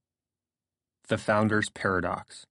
[1.08, 2.44] The Founder's Paradox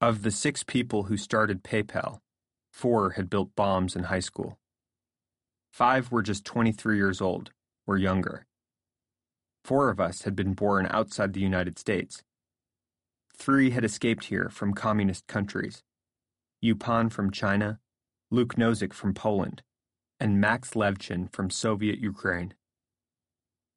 [0.00, 2.18] Of the six people who started PayPal,
[2.70, 4.58] four had built bombs in high school.
[5.72, 7.52] Five were just 23 years old,
[7.86, 8.44] or younger.
[9.64, 12.22] Four of us had been born outside the United States.
[13.40, 15.82] Three had escaped here from communist countries
[16.60, 17.80] Yu Pan from China,
[18.30, 19.62] Luke Nosek from Poland,
[20.20, 22.54] and Max Levchin from Soviet Ukraine.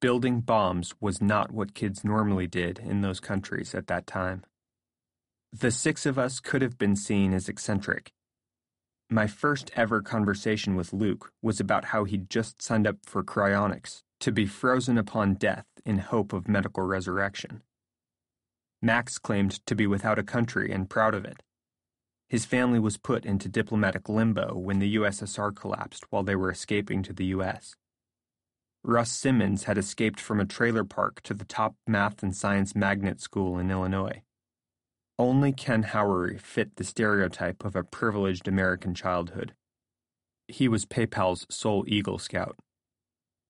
[0.00, 4.44] Building bombs was not what kids normally did in those countries at that time.
[5.50, 8.12] The six of us could have been seen as eccentric,
[9.10, 14.02] my first ever conversation with Luke was about how he'd just signed up for cryonics,
[14.20, 17.62] to be frozen upon death in hope of medical resurrection.
[18.84, 21.42] Max claimed to be without a country and proud of it.
[22.28, 27.02] His family was put into diplomatic limbo when the USSR collapsed while they were escaping
[27.04, 27.74] to the US.
[28.82, 33.22] Russ Simmons had escaped from a trailer park to the top math and science magnet
[33.22, 34.20] school in Illinois.
[35.18, 39.54] Only Ken Howery fit the stereotype of a privileged American childhood.
[40.46, 42.58] He was PayPal's sole Eagle Scout.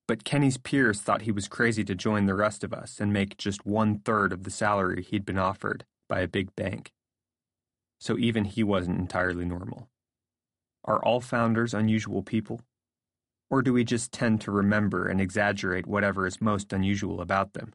[0.07, 3.39] But Kenny's peers thought he was crazy to join the rest of us and make
[3.39, 6.93] just one third of the salary he'd been offered by a big bank.
[7.99, 9.89] So even he wasn't entirely normal.
[10.85, 12.61] Are all founders unusual people?
[13.49, 17.73] Or do we just tend to remember and exaggerate whatever is most unusual about them?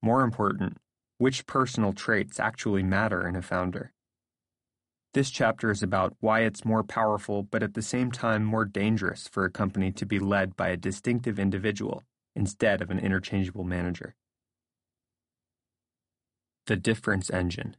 [0.00, 0.78] More important,
[1.18, 3.92] which personal traits actually matter in a founder.
[5.14, 9.28] This chapter is about why it's more powerful but at the same time more dangerous
[9.28, 12.02] for a company to be led by a distinctive individual
[12.34, 14.14] instead of an interchangeable manager.
[16.66, 17.76] The Difference Engine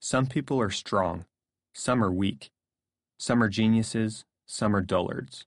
[0.00, 1.24] Some people are strong,
[1.72, 2.50] some are weak,
[3.18, 5.46] some are geniuses, some are dullards.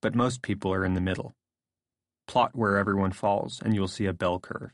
[0.00, 1.34] But most people are in the middle.
[2.28, 4.70] Plot where everyone falls, and you'll see a bell curve.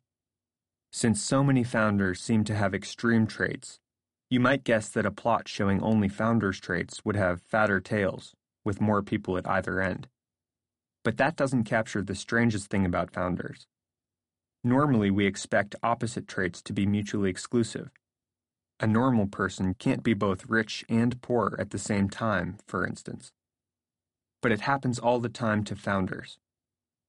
[0.92, 3.80] Since so many founders seem to have extreme traits,
[4.30, 8.80] you might guess that a plot showing only founders' traits would have fatter tails, with
[8.80, 10.08] more people at either end.
[11.04, 13.66] But that doesn't capture the strangest thing about founders.
[14.62, 17.90] Normally, we expect opposite traits to be mutually exclusive.
[18.80, 23.30] A normal person can't be both rich and poor at the same time, for instance.
[24.40, 26.38] But it happens all the time to founders.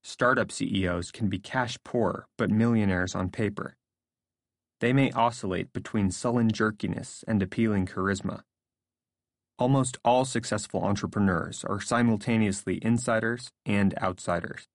[0.02, 3.76] Startup CEOs can be cash poor but millionaires on paper.
[4.80, 8.42] They may oscillate between sullen jerkiness and appealing charisma.
[9.58, 14.68] Almost all successful entrepreneurs are simultaneously insiders and outsiders.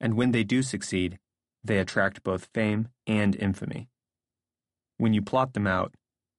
[0.00, 1.18] And when they do succeed,
[1.62, 3.88] they attract both fame and infamy.
[4.98, 5.94] When you plot them out,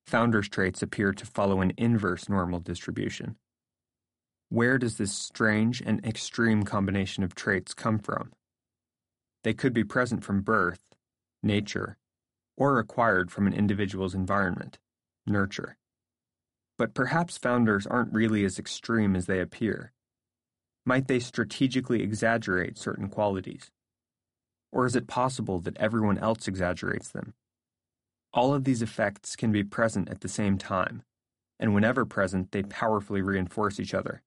[0.06, 3.38] founders' traits appear to follow an inverse normal distribution.
[4.50, 8.32] Where does this strange and extreme combination of traits come from?
[9.44, 10.82] They could be present from birth,
[11.44, 11.98] nature,
[12.58, 14.80] or acquired from an individual's environment,
[15.26, 15.78] nurture.
[16.78, 19.94] But perhaps founders aren't really as extreme as they appear.
[20.86, 23.72] Might they strategically exaggerate certain qualities?
[24.72, 27.34] Or is it possible that everyone else exaggerates them?
[28.34, 31.04] All of these effects can be present at the same time,
[31.60, 34.22] and whenever present, they powerfully reinforce each other.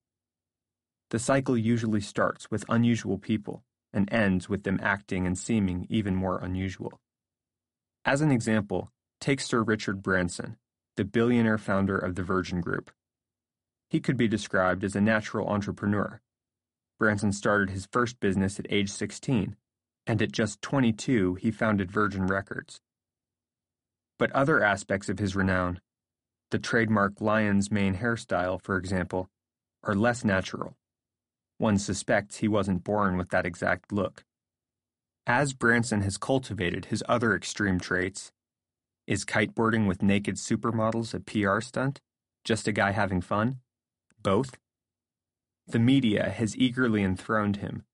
[1.11, 6.15] The cycle usually starts with unusual people and ends with them acting and seeming even
[6.15, 7.01] more unusual.
[8.05, 8.91] As an example,
[9.21, 10.57] take Sir Richard Branson,
[10.97, 12.91] the billionaire founder of the Virgin Group.
[13.91, 16.23] He could be described as a natural entrepreneur.
[16.99, 19.55] Branson started his first business at age 16,
[20.07, 22.81] and at just 22 he founded Virgin Records.
[24.19, 25.81] But other aspects of his renown,
[26.51, 29.29] the trademark lion's mane hairstyle, for example,
[29.85, 30.77] are less natural.
[31.59, 34.25] One suspects he wasn't born with that exact look.
[35.27, 38.33] As Branson has cultivated his other extreme traits,
[39.07, 42.01] is kiteboarding with naked supermodels a PR stunt?
[42.45, 43.61] Just a guy having fun?
[44.23, 44.57] Both?
[45.67, 47.85] The media has eagerly enthroned him.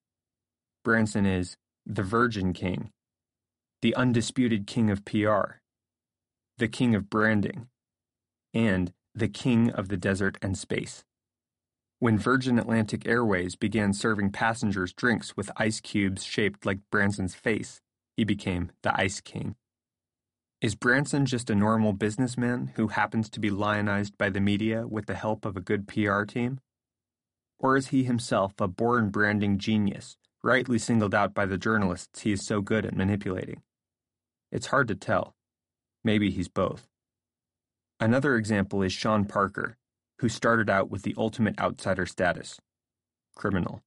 [0.84, 2.90] Branson is the Virgin King,
[3.82, 5.60] the undisputed king of PR,
[6.58, 7.68] the king of branding,
[8.54, 11.04] and the king of the desert and space.
[11.98, 17.80] When Virgin Atlantic Airways began serving passengers drinks with ice cubes shaped like Branson's face,
[18.18, 19.56] he became the Ice King.
[20.60, 25.06] Is Branson just a normal businessman who happens to be lionized by the media with
[25.06, 26.60] the help of a good PR team?
[27.58, 32.32] Or is he himself a born branding genius, rightly singled out by the journalists he
[32.32, 33.62] is so good at manipulating?
[34.52, 35.34] It's hard to tell.
[36.04, 36.88] Maybe he's both.
[37.98, 39.78] Another example is Sean Parker,
[40.18, 42.58] who started out with the ultimate outsider status
[43.36, 43.82] criminal.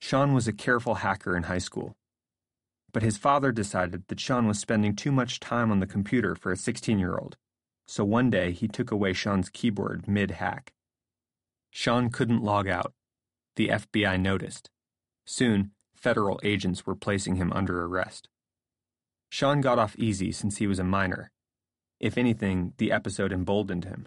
[0.00, 1.94] Sean was a careful hacker in high school.
[2.92, 6.50] But his father decided that Sean was spending too much time on the computer for
[6.50, 7.36] a 16 year old,
[7.86, 10.72] so one day he took away Sean's keyboard mid hack.
[11.70, 12.94] Sean couldn't log out.
[13.56, 14.70] The FBI noticed.
[15.26, 18.28] Soon, federal agents were placing him under arrest.
[19.28, 21.30] Sean got off easy since he was a minor.
[22.00, 24.06] If anything, the episode emboldened him.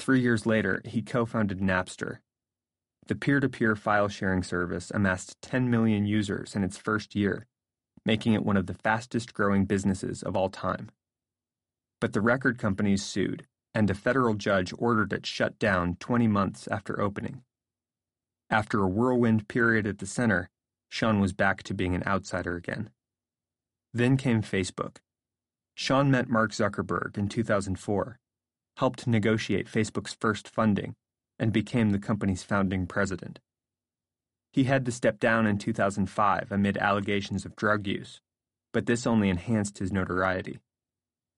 [0.00, 2.20] Three years later, he co founded Napster.
[3.08, 7.46] The peer to peer file sharing service amassed 10 million users in its first year,
[8.06, 10.90] making it one of the fastest growing businesses of all time.
[12.00, 16.66] But the record companies sued, and a federal judge ordered it shut down 20 months
[16.68, 17.42] after opening.
[18.48, 20.48] After a whirlwind period at the center,
[20.88, 22.88] Sean was back to being an outsider again.
[23.92, 24.96] Then came Facebook.
[25.74, 28.18] Sean met Mark Zuckerberg in 2004
[28.80, 30.94] helped negotiate Facebook's first funding,
[31.38, 33.38] and became the company's founding president.
[34.54, 38.22] He had to step down in 2005 amid allegations of drug use,
[38.72, 40.60] but this only enhanced his notoriety.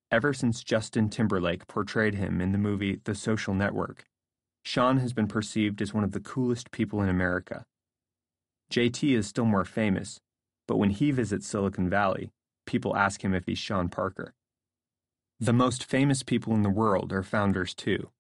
[0.09, 4.05] Ever since Justin Timberlake portrayed him in the movie The Social Network,
[4.63, 7.65] Sean has been perceived as one of the coolest people in America.
[8.73, 10.21] JT is still more famous,
[10.69, 12.31] but when he visits Silicon Valley,
[12.67, 14.33] people ask him if he's Sean Parker.
[15.43, 18.11] The most famous people in the world are founders too.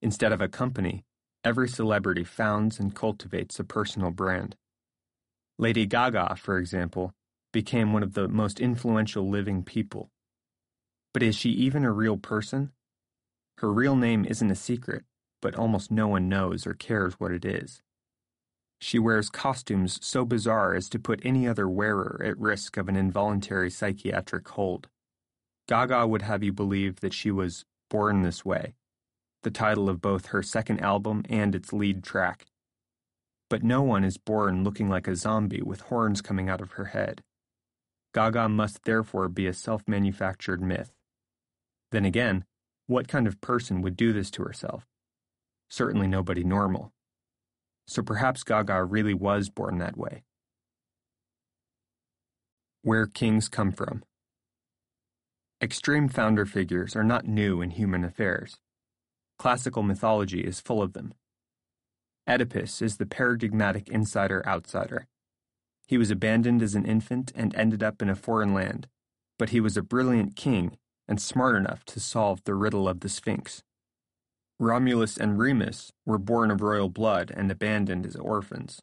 [0.00, 1.04] Instead of a company,
[1.42, 4.54] every celebrity founds and cultivates a personal brand.
[5.58, 7.12] Lady Gaga, for example,
[7.52, 10.12] became one of the most influential living people.
[11.12, 12.70] But is she even a real person?
[13.58, 15.02] Her real name isn't a secret,
[15.42, 17.82] but almost no one knows or cares what it is.
[18.80, 22.94] She wears costumes so bizarre as to put any other wearer at risk of an
[22.94, 24.86] involuntary psychiatric hold.
[25.66, 28.74] Gaga would have you believe that she was Born This Way,
[29.42, 32.46] the title of both her second album and its lead track.
[33.48, 36.86] But no one is born looking like a zombie with horns coming out of her
[36.86, 37.22] head.
[38.12, 40.92] Gaga must therefore be a self manufactured myth.
[41.92, 42.44] Then again,
[42.86, 44.86] what kind of person would do this to herself?
[45.70, 46.92] Certainly nobody normal.
[47.86, 50.24] So perhaps Gaga really was born that way.
[52.82, 54.02] Where Kings Come From
[55.62, 58.58] Extreme founder figures are not new in human affairs.
[59.38, 61.14] Classical mythology is full of them.
[62.28, 65.06] Oedipus is the paradigmatic insider outsider.
[65.86, 68.88] He was abandoned as an infant and ended up in a foreign land,
[69.38, 73.08] but he was a brilliant king and smart enough to solve the riddle of the
[73.08, 73.62] Sphinx.
[74.58, 78.80] Romulus and Remus were born of royal blood and abandoned as orphans.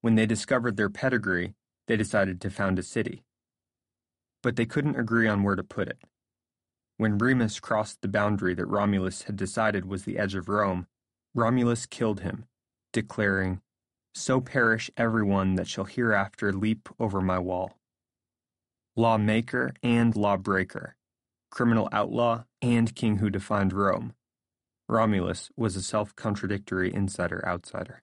[0.00, 1.54] When they discovered their pedigree,
[1.88, 3.24] they decided to found a city.
[4.42, 5.98] But they couldn't agree on where to put it.
[6.96, 10.86] When Remus crossed the boundary that Romulus had decided was the edge of Rome,
[11.34, 12.46] Romulus killed him,
[12.92, 13.60] declaring,
[14.14, 17.78] So perish everyone that shall hereafter leap over my wall.
[18.96, 20.96] Lawmaker and lawbreaker,
[21.50, 24.14] criminal outlaw and king who defined Rome,
[24.88, 28.02] Romulus was a self contradictory insider outsider.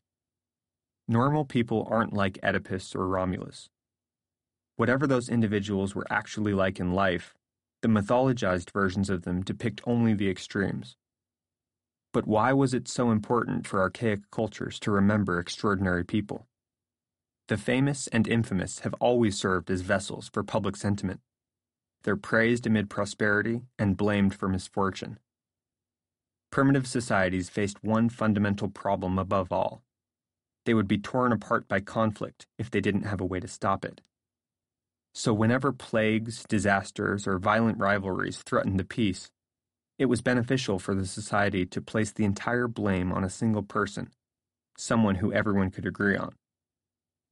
[1.07, 3.69] Normal people aren't like Oedipus or Romulus.
[4.77, 7.33] Whatever those individuals were actually like in life,
[7.81, 10.97] the mythologized versions of them depict only the extremes.
[12.11, 16.47] But why was it so important for archaic cultures to remember extraordinary people?
[17.47, 21.19] The famous and infamous have always served as vessels for public sentiment.
[22.03, 25.19] They're praised amid prosperity and blamed for misfortune.
[26.51, 29.83] Primitive societies faced one fundamental problem above all
[30.65, 33.85] they would be torn apart by conflict if they didn't have a way to stop
[33.85, 34.01] it.
[35.17, 39.31] So, whenever plagues, disasters, or violent rivalries threatened the peace,
[39.97, 44.09] it was beneficial for the society to place the entire blame on a single person,
[44.77, 46.35] someone who everyone could agree on.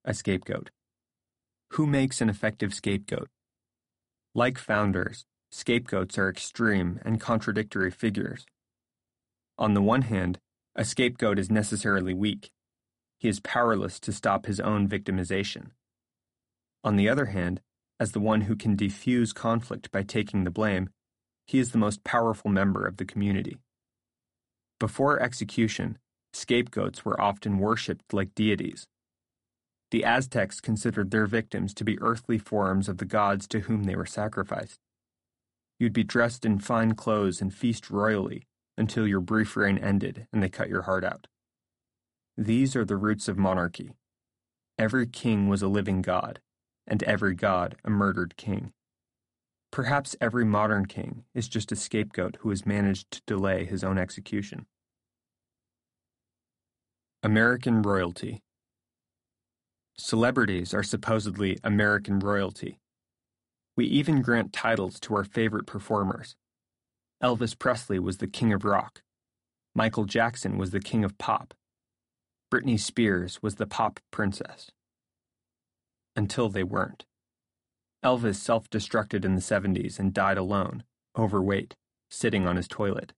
[0.05, 0.69] A scapegoat.
[1.71, 3.27] Who makes an effective scapegoat?
[4.33, 8.45] Like founders, scapegoats are extreme and contradictory figures.
[9.57, 10.39] On the one hand,
[10.73, 12.49] a scapegoat is necessarily weak,
[13.17, 15.71] he is powerless to stop his own victimization.
[16.85, 17.59] On the other hand,
[17.99, 20.89] as the one who can defuse conflict by taking the blame,
[21.45, 23.57] he is the most powerful member of the community.
[24.79, 25.97] Before execution,
[26.33, 28.85] scapegoats were often worshipped like deities.
[29.91, 33.95] The Aztecs considered their victims to be earthly forms of the gods to whom they
[33.95, 34.79] were sacrificed.
[35.79, 38.43] You'd be dressed in fine clothes and feast royally
[38.77, 41.27] until your brief reign ended and they cut your heart out.
[42.37, 43.91] These are the roots of monarchy.
[44.79, 46.39] Every king was a living god,
[46.87, 48.73] and every god a murdered king.
[49.71, 53.97] Perhaps every modern king is just a scapegoat who has managed to delay his own
[53.97, 54.67] execution.
[57.23, 58.43] American royalty.
[59.97, 62.79] Celebrities are supposedly American royalty.
[63.75, 66.35] We even grant titles to our favorite performers.
[67.23, 69.01] Elvis Presley was the king of rock.
[69.73, 71.53] Michael Jackson was the king of pop.
[72.53, 74.69] Britney Spears was the pop princess.
[76.15, 77.05] Until they weren't.
[78.03, 80.83] Elvis self destructed in the 70s and died alone,
[81.17, 81.75] overweight,
[82.09, 83.13] sitting on his toilet.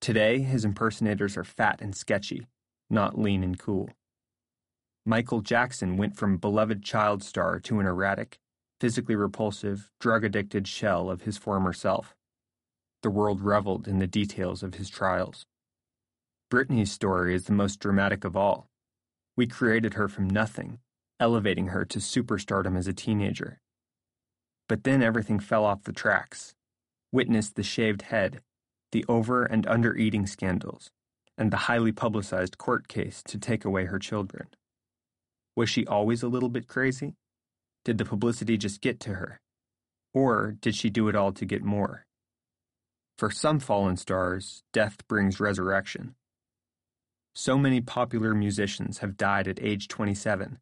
[0.00, 2.46] Today, his impersonators are fat and sketchy,
[2.90, 3.88] not lean and cool.
[5.06, 8.38] Michael Jackson went from beloved child star to an erratic,
[8.80, 12.14] physically repulsive, drug addicted shell of his former self.
[13.02, 15.46] The world reveled in the details of his trials.
[16.50, 18.68] Britney's story is the most dramatic of all.
[19.36, 20.78] We created her from nothing,
[21.20, 23.58] elevating her to superstardom as a teenager.
[24.68, 26.54] But then everything fell off the tracks.
[27.10, 28.40] Witness the shaved head,
[28.92, 30.90] the over and under eating scandals,
[31.36, 34.48] and the highly publicized court case to take away her children.
[35.56, 37.14] Was she always a little bit crazy?
[37.84, 39.40] Did the publicity just get to her?
[40.12, 42.04] Or did she do it all to get more?
[43.16, 46.14] For some fallen stars, death brings resurrection.
[47.34, 50.58] So many popular musicians have died at age 27.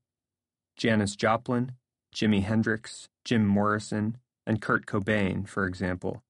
[0.76, 1.72] Janis Joplin,
[2.14, 6.22] Jimi Hendrix, Jim Morrison, and Kurt Cobain, for example,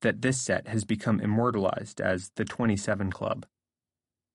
[0.00, 3.46] that this set has become immortalized as the 27 Club.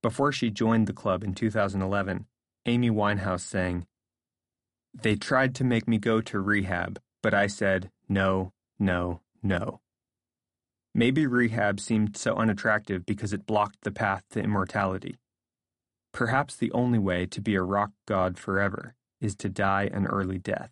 [0.03, 2.28] Before she joined the club in 2011,
[2.67, 3.88] Amy Winehouse sang,
[4.93, 9.82] They tried to make me go to rehab, but I said, no, no, no.
[10.93, 15.17] Maybe rehab seemed so unattractive because it blocked the path to immortality.
[16.13, 18.95] Perhaps the only way to be a rock god forever
[19.26, 20.71] is to die an early death.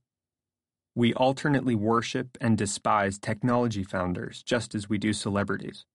[0.95, 5.86] We alternately worship and despise technology founders just as we do celebrities.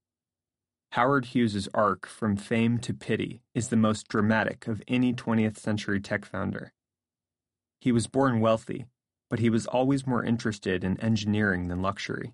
[0.92, 6.00] Howard Hughes's arc from fame to pity is the most dramatic of any 20th century
[6.00, 6.72] tech founder.
[7.80, 8.86] He was born wealthy,
[9.30, 12.32] but he was always more interested in engineering than luxury.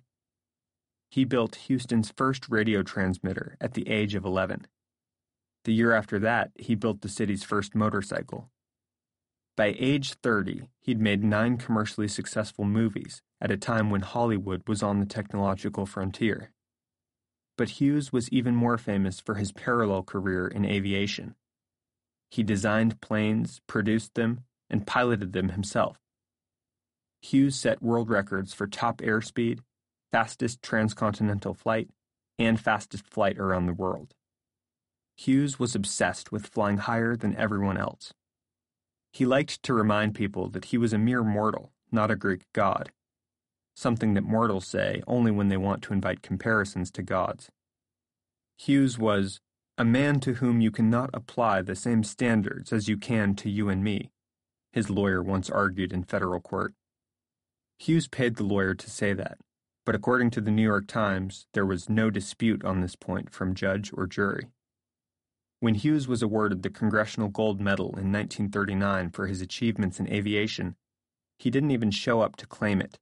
[1.11, 4.65] He built Houston's first radio transmitter at the age of 11.
[5.65, 8.49] The year after that, he built the city's first motorcycle.
[9.57, 14.83] By age 30, he'd made nine commercially successful movies at a time when Hollywood was
[14.83, 16.51] on the technological frontier.
[17.57, 21.35] But Hughes was even more famous for his parallel career in aviation.
[22.29, 26.01] He designed planes, produced them, and piloted them himself.
[27.21, 29.59] Hughes set world records for top airspeed,
[30.11, 31.89] fastest transcontinental flight,
[32.37, 34.13] and fastest flight around the world.
[35.15, 38.13] Hughes was obsessed with flying higher than everyone else.
[39.15, 42.91] He liked to remind people that he was a mere mortal, not a Greek god,
[43.73, 47.49] something that mortals say only when they want to invite comparisons to gods.
[48.57, 49.39] Hughes was
[49.77, 53.69] a man to whom you cannot apply the same standards as you can to you
[53.69, 54.11] and me,
[54.73, 56.73] his lawyer once argued in federal court.
[57.79, 59.37] Hughes paid the lawyer to say that,
[59.85, 63.55] but according to the New York Times, there was no dispute on this point from
[63.55, 64.47] judge or jury.
[65.65, 70.75] When Hughes was awarded the Congressional Gold Medal in 1939 for his achievements in aviation,
[71.39, 72.99] he didn't even show up to claim it.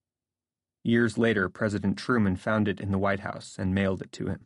[0.82, 4.45] Years later, President Truman found it in the White House and mailed it to him.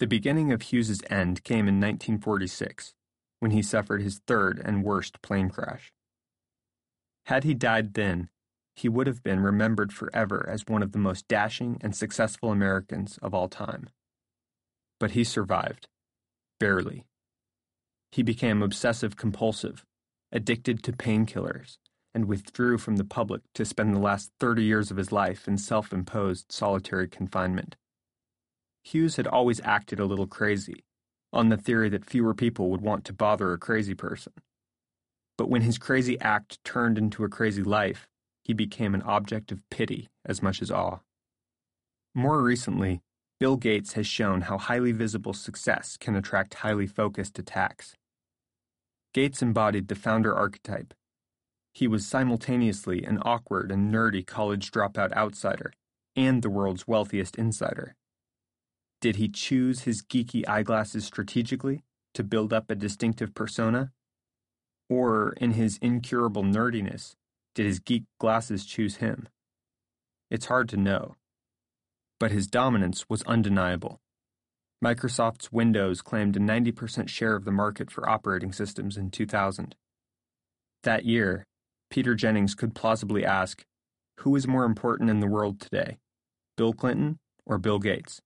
[0.00, 2.92] The beginning of Hughes's end came in 1946,
[3.38, 5.92] when he suffered his third and worst plane crash.
[7.26, 8.30] Had he died then,
[8.74, 13.16] he would have been remembered forever as one of the most dashing and successful Americans
[13.22, 13.90] of all time.
[14.98, 15.86] But he survived
[16.58, 17.04] Barely.
[18.12, 19.84] He became obsessive compulsive,
[20.32, 21.78] addicted to painkillers,
[22.14, 25.58] and withdrew from the public to spend the last 30 years of his life in
[25.58, 27.76] self imposed solitary confinement.
[28.82, 30.84] Hughes had always acted a little crazy,
[31.32, 34.32] on the theory that fewer people would want to bother a crazy person.
[35.36, 38.08] But when his crazy act turned into a crazy life,
[38.42, 41.00] he became an object of pity as much as awe.
[42.14, 43.02] More recently,
[43.38, 47.94] Bill Gates has shown how highly visible success can attract highly focused attacks.
[49.12, 50.94] Gates embodied the founder archetype.
[51.74, 55.72] He was simultaneously an awkward and nerdy college dropout outsider
[56.14, 57.94] and the world's wealthiest insider.
[59.02, 61.84] Did he choose his geeky eyeglasses strategically
[62.14, 63.92] to build up a distinctive persona?
[64.88, 67.16] Or, in his incurable nerdiness,
[67.54, 69.28] did his geek glasses choose him?
[70.30, 71.16] It's hard to know
[72.18, 74.00] but his dominance was undeniable.
[74.84, 79.74] Microsoft's Windows claimed a 90% share of the market for operating systems in 2000.
[80.82, 81.46] That year,
[81.90, 83.64] Peter Jennings could plausibly ask,
[84.20, 85.98] Who is more important in the world today,
[86.56, 88.20] Bill Clinton or Bill Gates?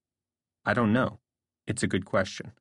[0.65, 1.19] I don't know.
[1.67, 2.53] It's a good question.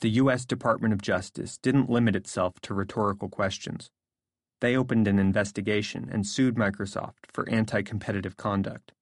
[0.00, 0.44] The U.S.
[0.44, 3.90] Department of Justice didn't limit itself to rhetorical questions.
[4.60, 8.92] They opened an investigation and sued Microsoft for anti competitive conduct.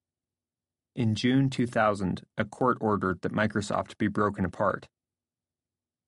[0.97, 4.87] In June 2000, a court ordered that Microsoft be broken apart.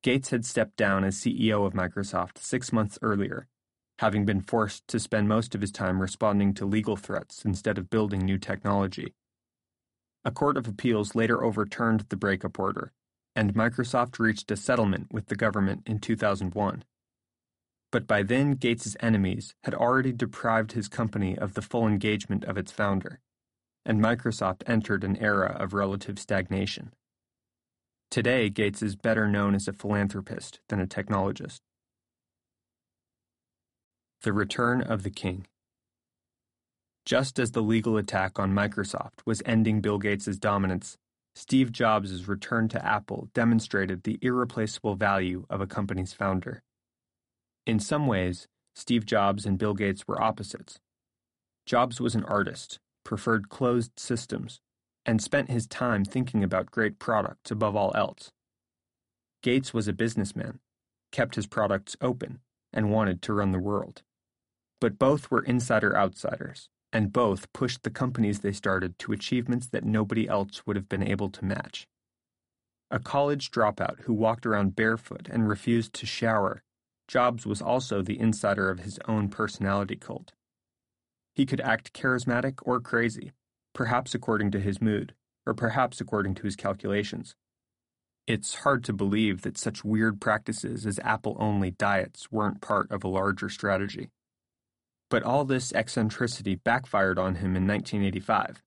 [0.02, 3.46] Gates had stepped down as CEO of Microsoft six months earlier,
[4.00, 7.92] having been forced to spend most of his time responding to legal threats instead of
[7.92, 9.14] building new technology.
[10.26, 12.92] A court of appeals later overturned the breakup order,
[13.36, 16.84] and Microsoft reached a settlement with the government in 2001.
[17.92, 22.58] But by then, Gates's enemies had already deprived his company of the full engagement of
[22.58, 23.20] its founder
[23.86, 26.94] and Microsoft entered an era of relative stagnation.
[28.12, 31.60] Today, Gates is better known as a philanthropist than a technologist.
[34.22, 35.46] The Return of the King
[37.06, 40.98] Just as the legal attack on Microsoft was ending Bill Gates' dominance,
[41.36, 46.64] Steve Jobs' return to Apple demonstrated the irreplaceable value of a company's founder.
[47.66, 50.80] In some ways, Steve Jobs and Bill Gates were opposites.
[51.66, 52.80] Jobs was an artist
[53.10, 54.62] preferred closed systems,
[55.04, 58.32] and spent his time thinking about great products above all else.
[59.42, 60.60] Gates was a businessman,
[61.12, 62.40] kept his products open,
[62.72, 64.04] and wanted to run the world.
[64.80, 69.84] But both were insider outsiders, and both pushed the companies they started to achievements that
[69.84, 71.88] nobody else would have been able to match.
[72.92, 76.62] A college dropout who walked around barefoot and refused to shower,
[77.08, 80.34] Jobs was also the insider of his own personality cult.
[81.34, 83.32] He could act charismatic or crazy,
[83.74, 85.14] perhaps according to his mood,
[85.46, 87.36] or perhaps according to his calculations.
[88.28, 93.04] It's hard to believe that such weird practices as apple only diets weren't part of
[93.04, 94.12] a larger strategy.
[95.10, 98.62] But all this eccentricity backfired on him in 1985.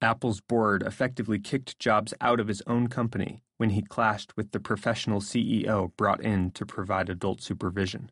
[0.00, 4.60] Apple's board effectively kicked Jobs out of his own company when he clashed with the
[4.60, 8.10] professional CEO brought in to provide adult supervision.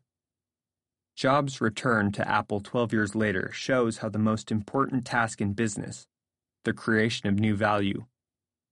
[1.15, 6.07] Jobs' return to Apple 12 years later shows how the most important task in business,
[6.65, 8.05] the creation of new value,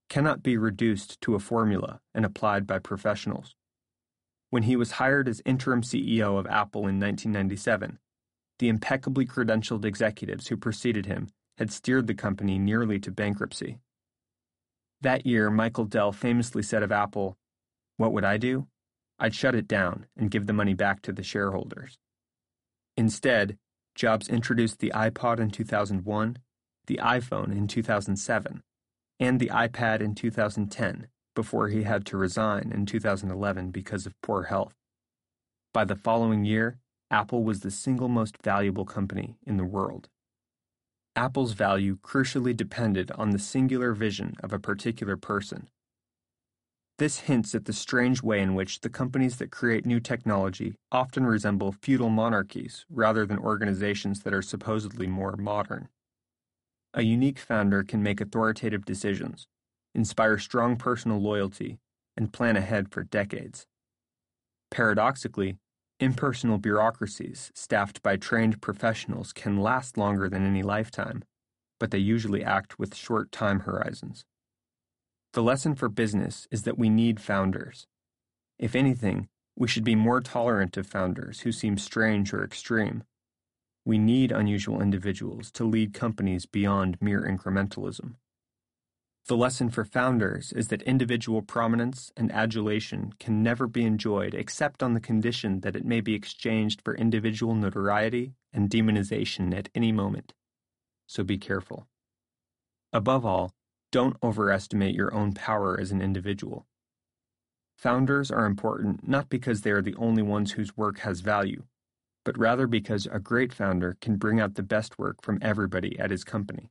[0.08, 3.54] cannot be reduced to a formula and applied by professionals.
[4.50, 7.98] When he was hired as interim CEO of Apple in 1997,
[8.58, 11.28] the impeccably credentialed executives who preceded him
[11.58, 13.78] had steered the company nearly to bankruptcy.
[15.00, 17.36] That year, Michael Dell famously said of Apple,
[17.96, 18.66] What would I do?
[19.18, 21.98] I'd shut it down and give the money back to the shareholders.
[22.96, 23.58] Instead,
[23.94, 26.38] Jobs introduced the iPod in 2001,
[26.86, 28.62] the iPhone in 2007,
[29.20, 34.44] and the iPad in 2010 before he had to resign in 2011 because of poor
[34.44, 34.74] health.
[35.72, 36.78] By the following year,
[37.10, 40.08] Apple was the single most valuable company in the world.
[41.14, 45.68] Apple's value crucially depended on the singular vision of a particular person.
[46.98, 51.26] This hints at the strange way in which the companies that create new technology often
[51.26, 55.88] resemble feudal monarchies rather than organizations that are supposedly more modern.
[56.94, 59.48] A unique founder can make authoritative decisions,
[59.94, 61.78] inspire strong personal loyalty,
[62.16, 63.66] and plan ahead for decades.
[64.70, 65.56] Paradoxically,
[65.98, 71.24] impersonal bureaucracies staffed by trained professionals can last longer than any lifetime,
[71.80, 74.24] but they usually act with short time horizons.
[75.32, 77.86] The lesson for business is that we need founders.
[78.58, 83.04] If anything, we should be more tolerant of founders who seem strange or extreme.
[83.84, 88.16] We need unusual individuals to lead companies beyond mere incrementalism.
[89.26, 94.82] The lesson for founders is that individual prominence and adulation can never be enjoyed except
[94.82, 99.92] on the condition that it may be exchanged for individual notoriety and demonization at any
[99.92, 100.34] moment.
[101.06, 101.86] So be careful.
[102.92, 103.54] Above all,
[103.92, 106.66] don't overestimate your own power as an individual.
[107.76, 111.62] Founders are important not because they are the only ones whose work has value,
[112.24, 116.10] but rather because a great founder can bring out the best work from everybody at
[116.10, 116.70] his company.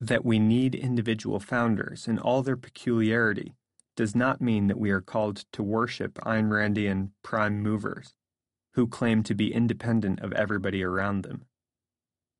[0.00, 3.54] That we need individual founders in all their peculiarity
[3.94, 8.14] does not mean that we are called to worship Ayn Randian prime movers,
[8.74, 11.44] who claim to be independent of everybody around them.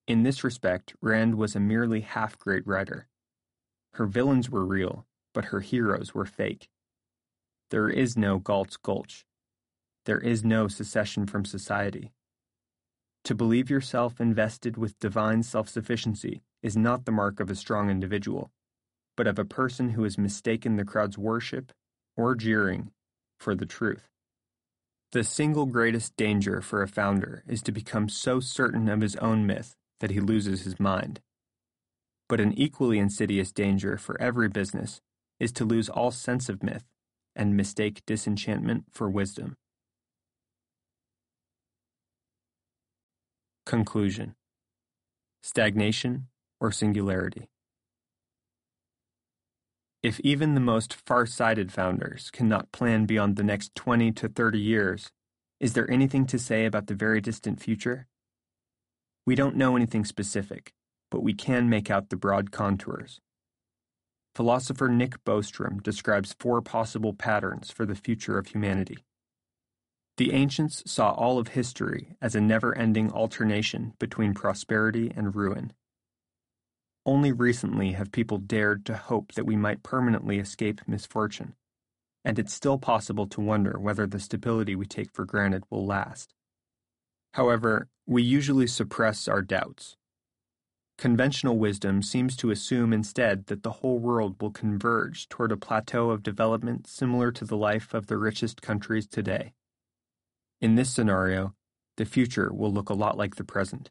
[0.08, 3.06] In this respect, Rand was a merely half great writer.
[3.94, 6.68] Her villains were real, but her heroes were fake.
[7.70, 9.24] There is no Galt's Gulch.
[10.04, 12.12] There is no secession from society.
[13.24, 17.90] To believe yourself invested with divine self sufficiency is not the mark of a strong
[17.90, 18.50] individual,
[19.16, 21.72] but of a person who has mistaken the crowd's worship
[22.16, 22.90] or jeering
[23.38, 24.08] for the truth.
[25.12, 29.46] The single greatest danger for a founder is to become so certain of his own
[29.46, 31.20] myth that he loses his mind.
[32.32, 35.02] But an equally insidious danger for every business
[35.38, 36.86] is to lose all sense of myth
[37.36, 39.54] and mistake disenchantment for wisdom.
[43.66, 44.34] Conclusion
[45.42, 46.28] Stagnation
[46.58, 47.50] or singularity.
[50.02, 54.58] If even the most far sighted founders cannot plan beyond the next 20 to 30
[54.58, 55.10] years,
[55.60, 58.06] is there anything to say about the very distant future?
[59.26, 60.72] We don't know anything specific,
[61.12, 63.20] but we can make out the broad contours.
[64.34, 69.04] Philosopher Nick Bostrom describes four possible patterns for the future of humanity.
[70.16, 75.74] The ancients saw all of history as a never ending alternation between prosperity and ruin.
[77.04, 81.52] Only recently have people dared to hope that we might permanently escape misfortune,
[82.24, 86.32] and it's still possible to wonder whether the stability we take for granted will last.
[87.34, 89.96] However, we usually suppress our doubts
[90.98, 96.10] Conventional wisdom seems to assume instead that the whole world will converge toward a plateau
[96.10, 99.52] of development similar to the life of the richest countries today.
[100.60, 101.54] In this scenario,
[101.96, 103.90] the future will look a lot like the present.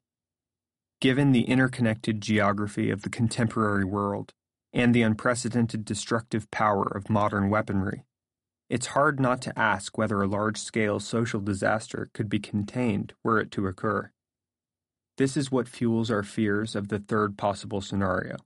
[1.02, 4.34] Given the interconnected geography of the contemporary world
[4.72, 8.06] and the unprecedented destructive power of modern weaponry,
[8.70, 13.38] it's hard not to ask whether a large scale social disaster could be contained were
[13.38, 14.12] it to occur.
[15.17, 18.38] This is what fuels our fears of the third possible scenario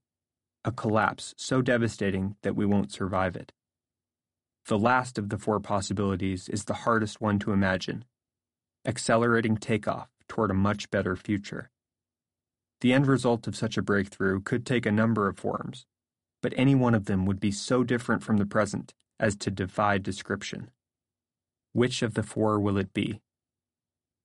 [0.65, 3.53] a collapse so devastating that we won't survive it.
[4.65, 8.03] The last of the four possibilities is the hardest one to imagine
[8.85, 11.69] accelerating takeoff toward a much better future.
[12.81, 15.85] The end result of such a breakthrough could take a number of forms,
[16.41, 19.97] but any one of them would be so different from the present as to defy
[19.97, 20.69] description.
[21.73, 23.21] Which of the four will it be?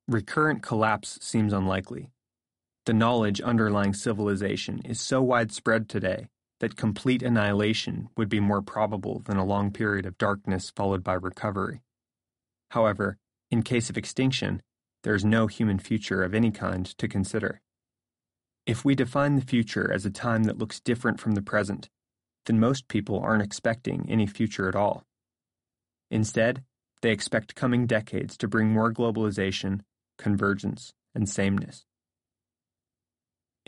[0.08, 2.10] Recurrent collapse seems unlikely,
[2.86, 6.28] the knowledge underlying civilization is so widespread today
[6.60, 11.14] that complete annihilation would be more probable than a long period of darkness followed by
[11.14, 11.82] recovery.
[12.70, 13.18] However,
[13.50, 14.62] in case of extinction,
[15.02, 17.60] there is no human future of any kind to consider.
[18.66, 21.88] If we define the future as a time that looks different from the present,
[22.46, 25.04] then most people aren't expecting any future at all.
[26.10, 26.62] Instead,
[27.02, 29.80] they expect coming decades to bring more globalization,
[30.18, 31.86] convergence, and sameness.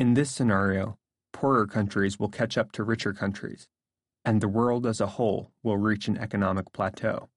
[0.02, 0.98] In this scenario,
[1.32, 3.68] poorer countries will catch up to richer countries,
[4.24, 7.28] and the world as a whole will reach an economic plateau.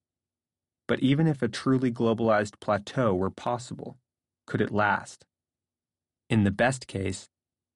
[0.87, 3.99] But even if a truly globalized plateau were possible,
[4.47, 5.27] could it last?
[6.27, 7.29] In the best case,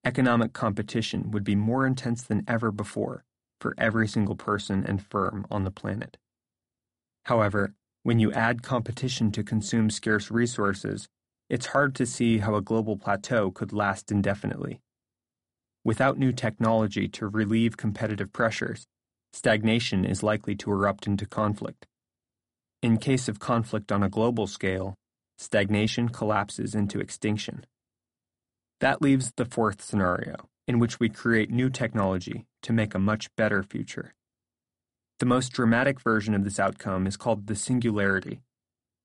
[0.04, 3.26] economic competition would be more intense than ever before
[3.62, 6.18] for every single person and firm on the planet.
[7.26, 11.08] However, when you add competition to consume scarce resources,
[11.50, 14.82] it's hard to see how a global plateau could last indefinitely.
[15.84, 18.86] Without new technology to relieve competitive pressures,
[19.34, 21.88] stagnation is likely to erupt into conflict.
[22.84, 24.96] In case of conflict on a global scale,
[25.38, 27.66] stagnation collapses into extinction.
[28.80, 30.36] That leaves the fourth scenario,
[30.68, 34.14] in which we create new technology to make a much better future.
[35.20, 38.42] The most dramatic version of this outcome is called the singularity,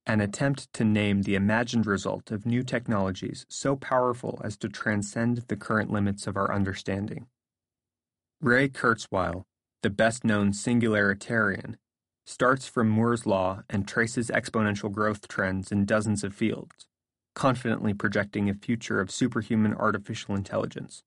[0.07, 5.39] an attempt to name the imagined result of new technologies so powerful as to transcend
[5.49, 7.27] the current limits of our understanding.
[8.41, 9.45] Ray Kurzweil,
[9.83, 11.77] the best known singularitarian,
[12.27, 16.87] starts from Moore's law and traces exponential growth trends in dozens of fields,
[17.35, 21.03] confidently projecting a future of superhuman artificial intelligence.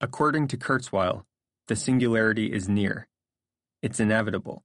[0.00, 1.24] According to Kurzweil,
[1.68, 3.08] the singularity is near.
[3.82, 4.64] It's inevitable,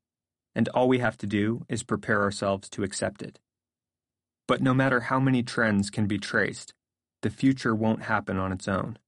[0.60, 3.40] and all we have to do is prepare ourselves to accept it.
[4.46, 6.74] But no matter how many trends can be traced,
[7.22, 9.00] the future won't happen on its own.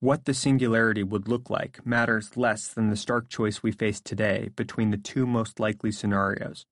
[0.00, 4.48] What the singularity would look like matters less than the stark choice we face today
[4.56, 6.64] between the two most likely scenarios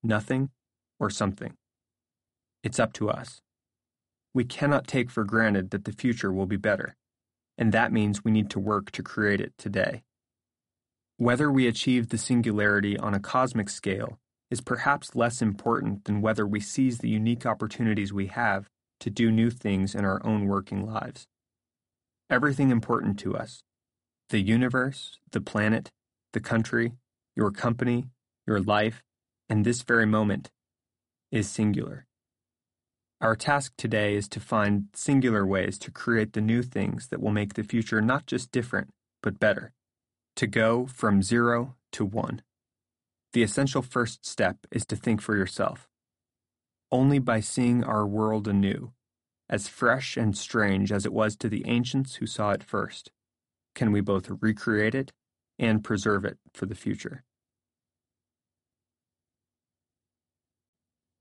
[0.00, 0.50] nothing
[1.00, 1.54] or something.
[2.62, 3.40] It's up to us.
[4.32, 6.94] We cannot take for granted that the future will be better,
[7.58, 10.04] and that means we need to work to create it today.
[11.16, 14.18] Whether we achieve the singularity on a cosmic scale
[14.50, 18.68] is perhaps less important than whether we seize the unique opportunities we have
[19.00, 21.26] to do new things in our own working lives
[22.30, 23.62] everything important to us
[24.30, 25.90] the universe, the planet,
[26.32, 26.92] the country,
[27.36, 28.06] your company,
[28.46, 29.02] your life,
[29.48, 30.50] and this very moment
[31.30, 32.06] is singular.
[33.20, 37.30] Our task today is to find singular ways to create the new things that will
[37.30, 38.88] make the future not just different,
[39.22, 39.72] but better.
[40.36, 42.42] To go from zero to one.
[43.32, 45.88] The essential first step is to think for yourself.
[46.90, 48.92] Only by seeing our world anew
[49.48, 53.10] as fresh and strange as it was to the ancients who saw it first,
[53.74, 55.12] can we both recreate it
[55.58, 57.24] and preserve it for the future.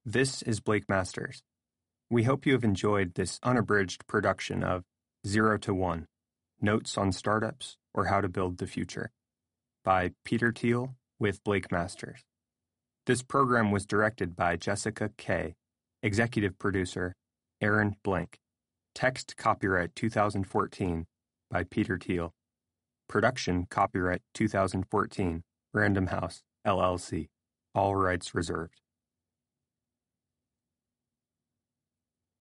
[0.05, 1.43] This is Blake Masters.
[2.09, 4.83] We hope you have enjoyed this unabridged production of
[5.25, 6.07] Zero to One
[6.63, 9.11] Notes on Startups or How to Build the Future
[9.83, 12.21] by Peter Thiel with Blake Masters.
[13.05, 15.55] This program was directed by Jessica Kay,
[16.01, 17.15] executive producer
[17.59, 18.37] Aaron Blank.
[18.95, 21.05] Text copyright 2014
[21.51, 22.31] by Peter Thiel.
[23.09, 27.27] Production copyright 2014 Random House, LLC.
[27.75, 28.79] All rights reserved.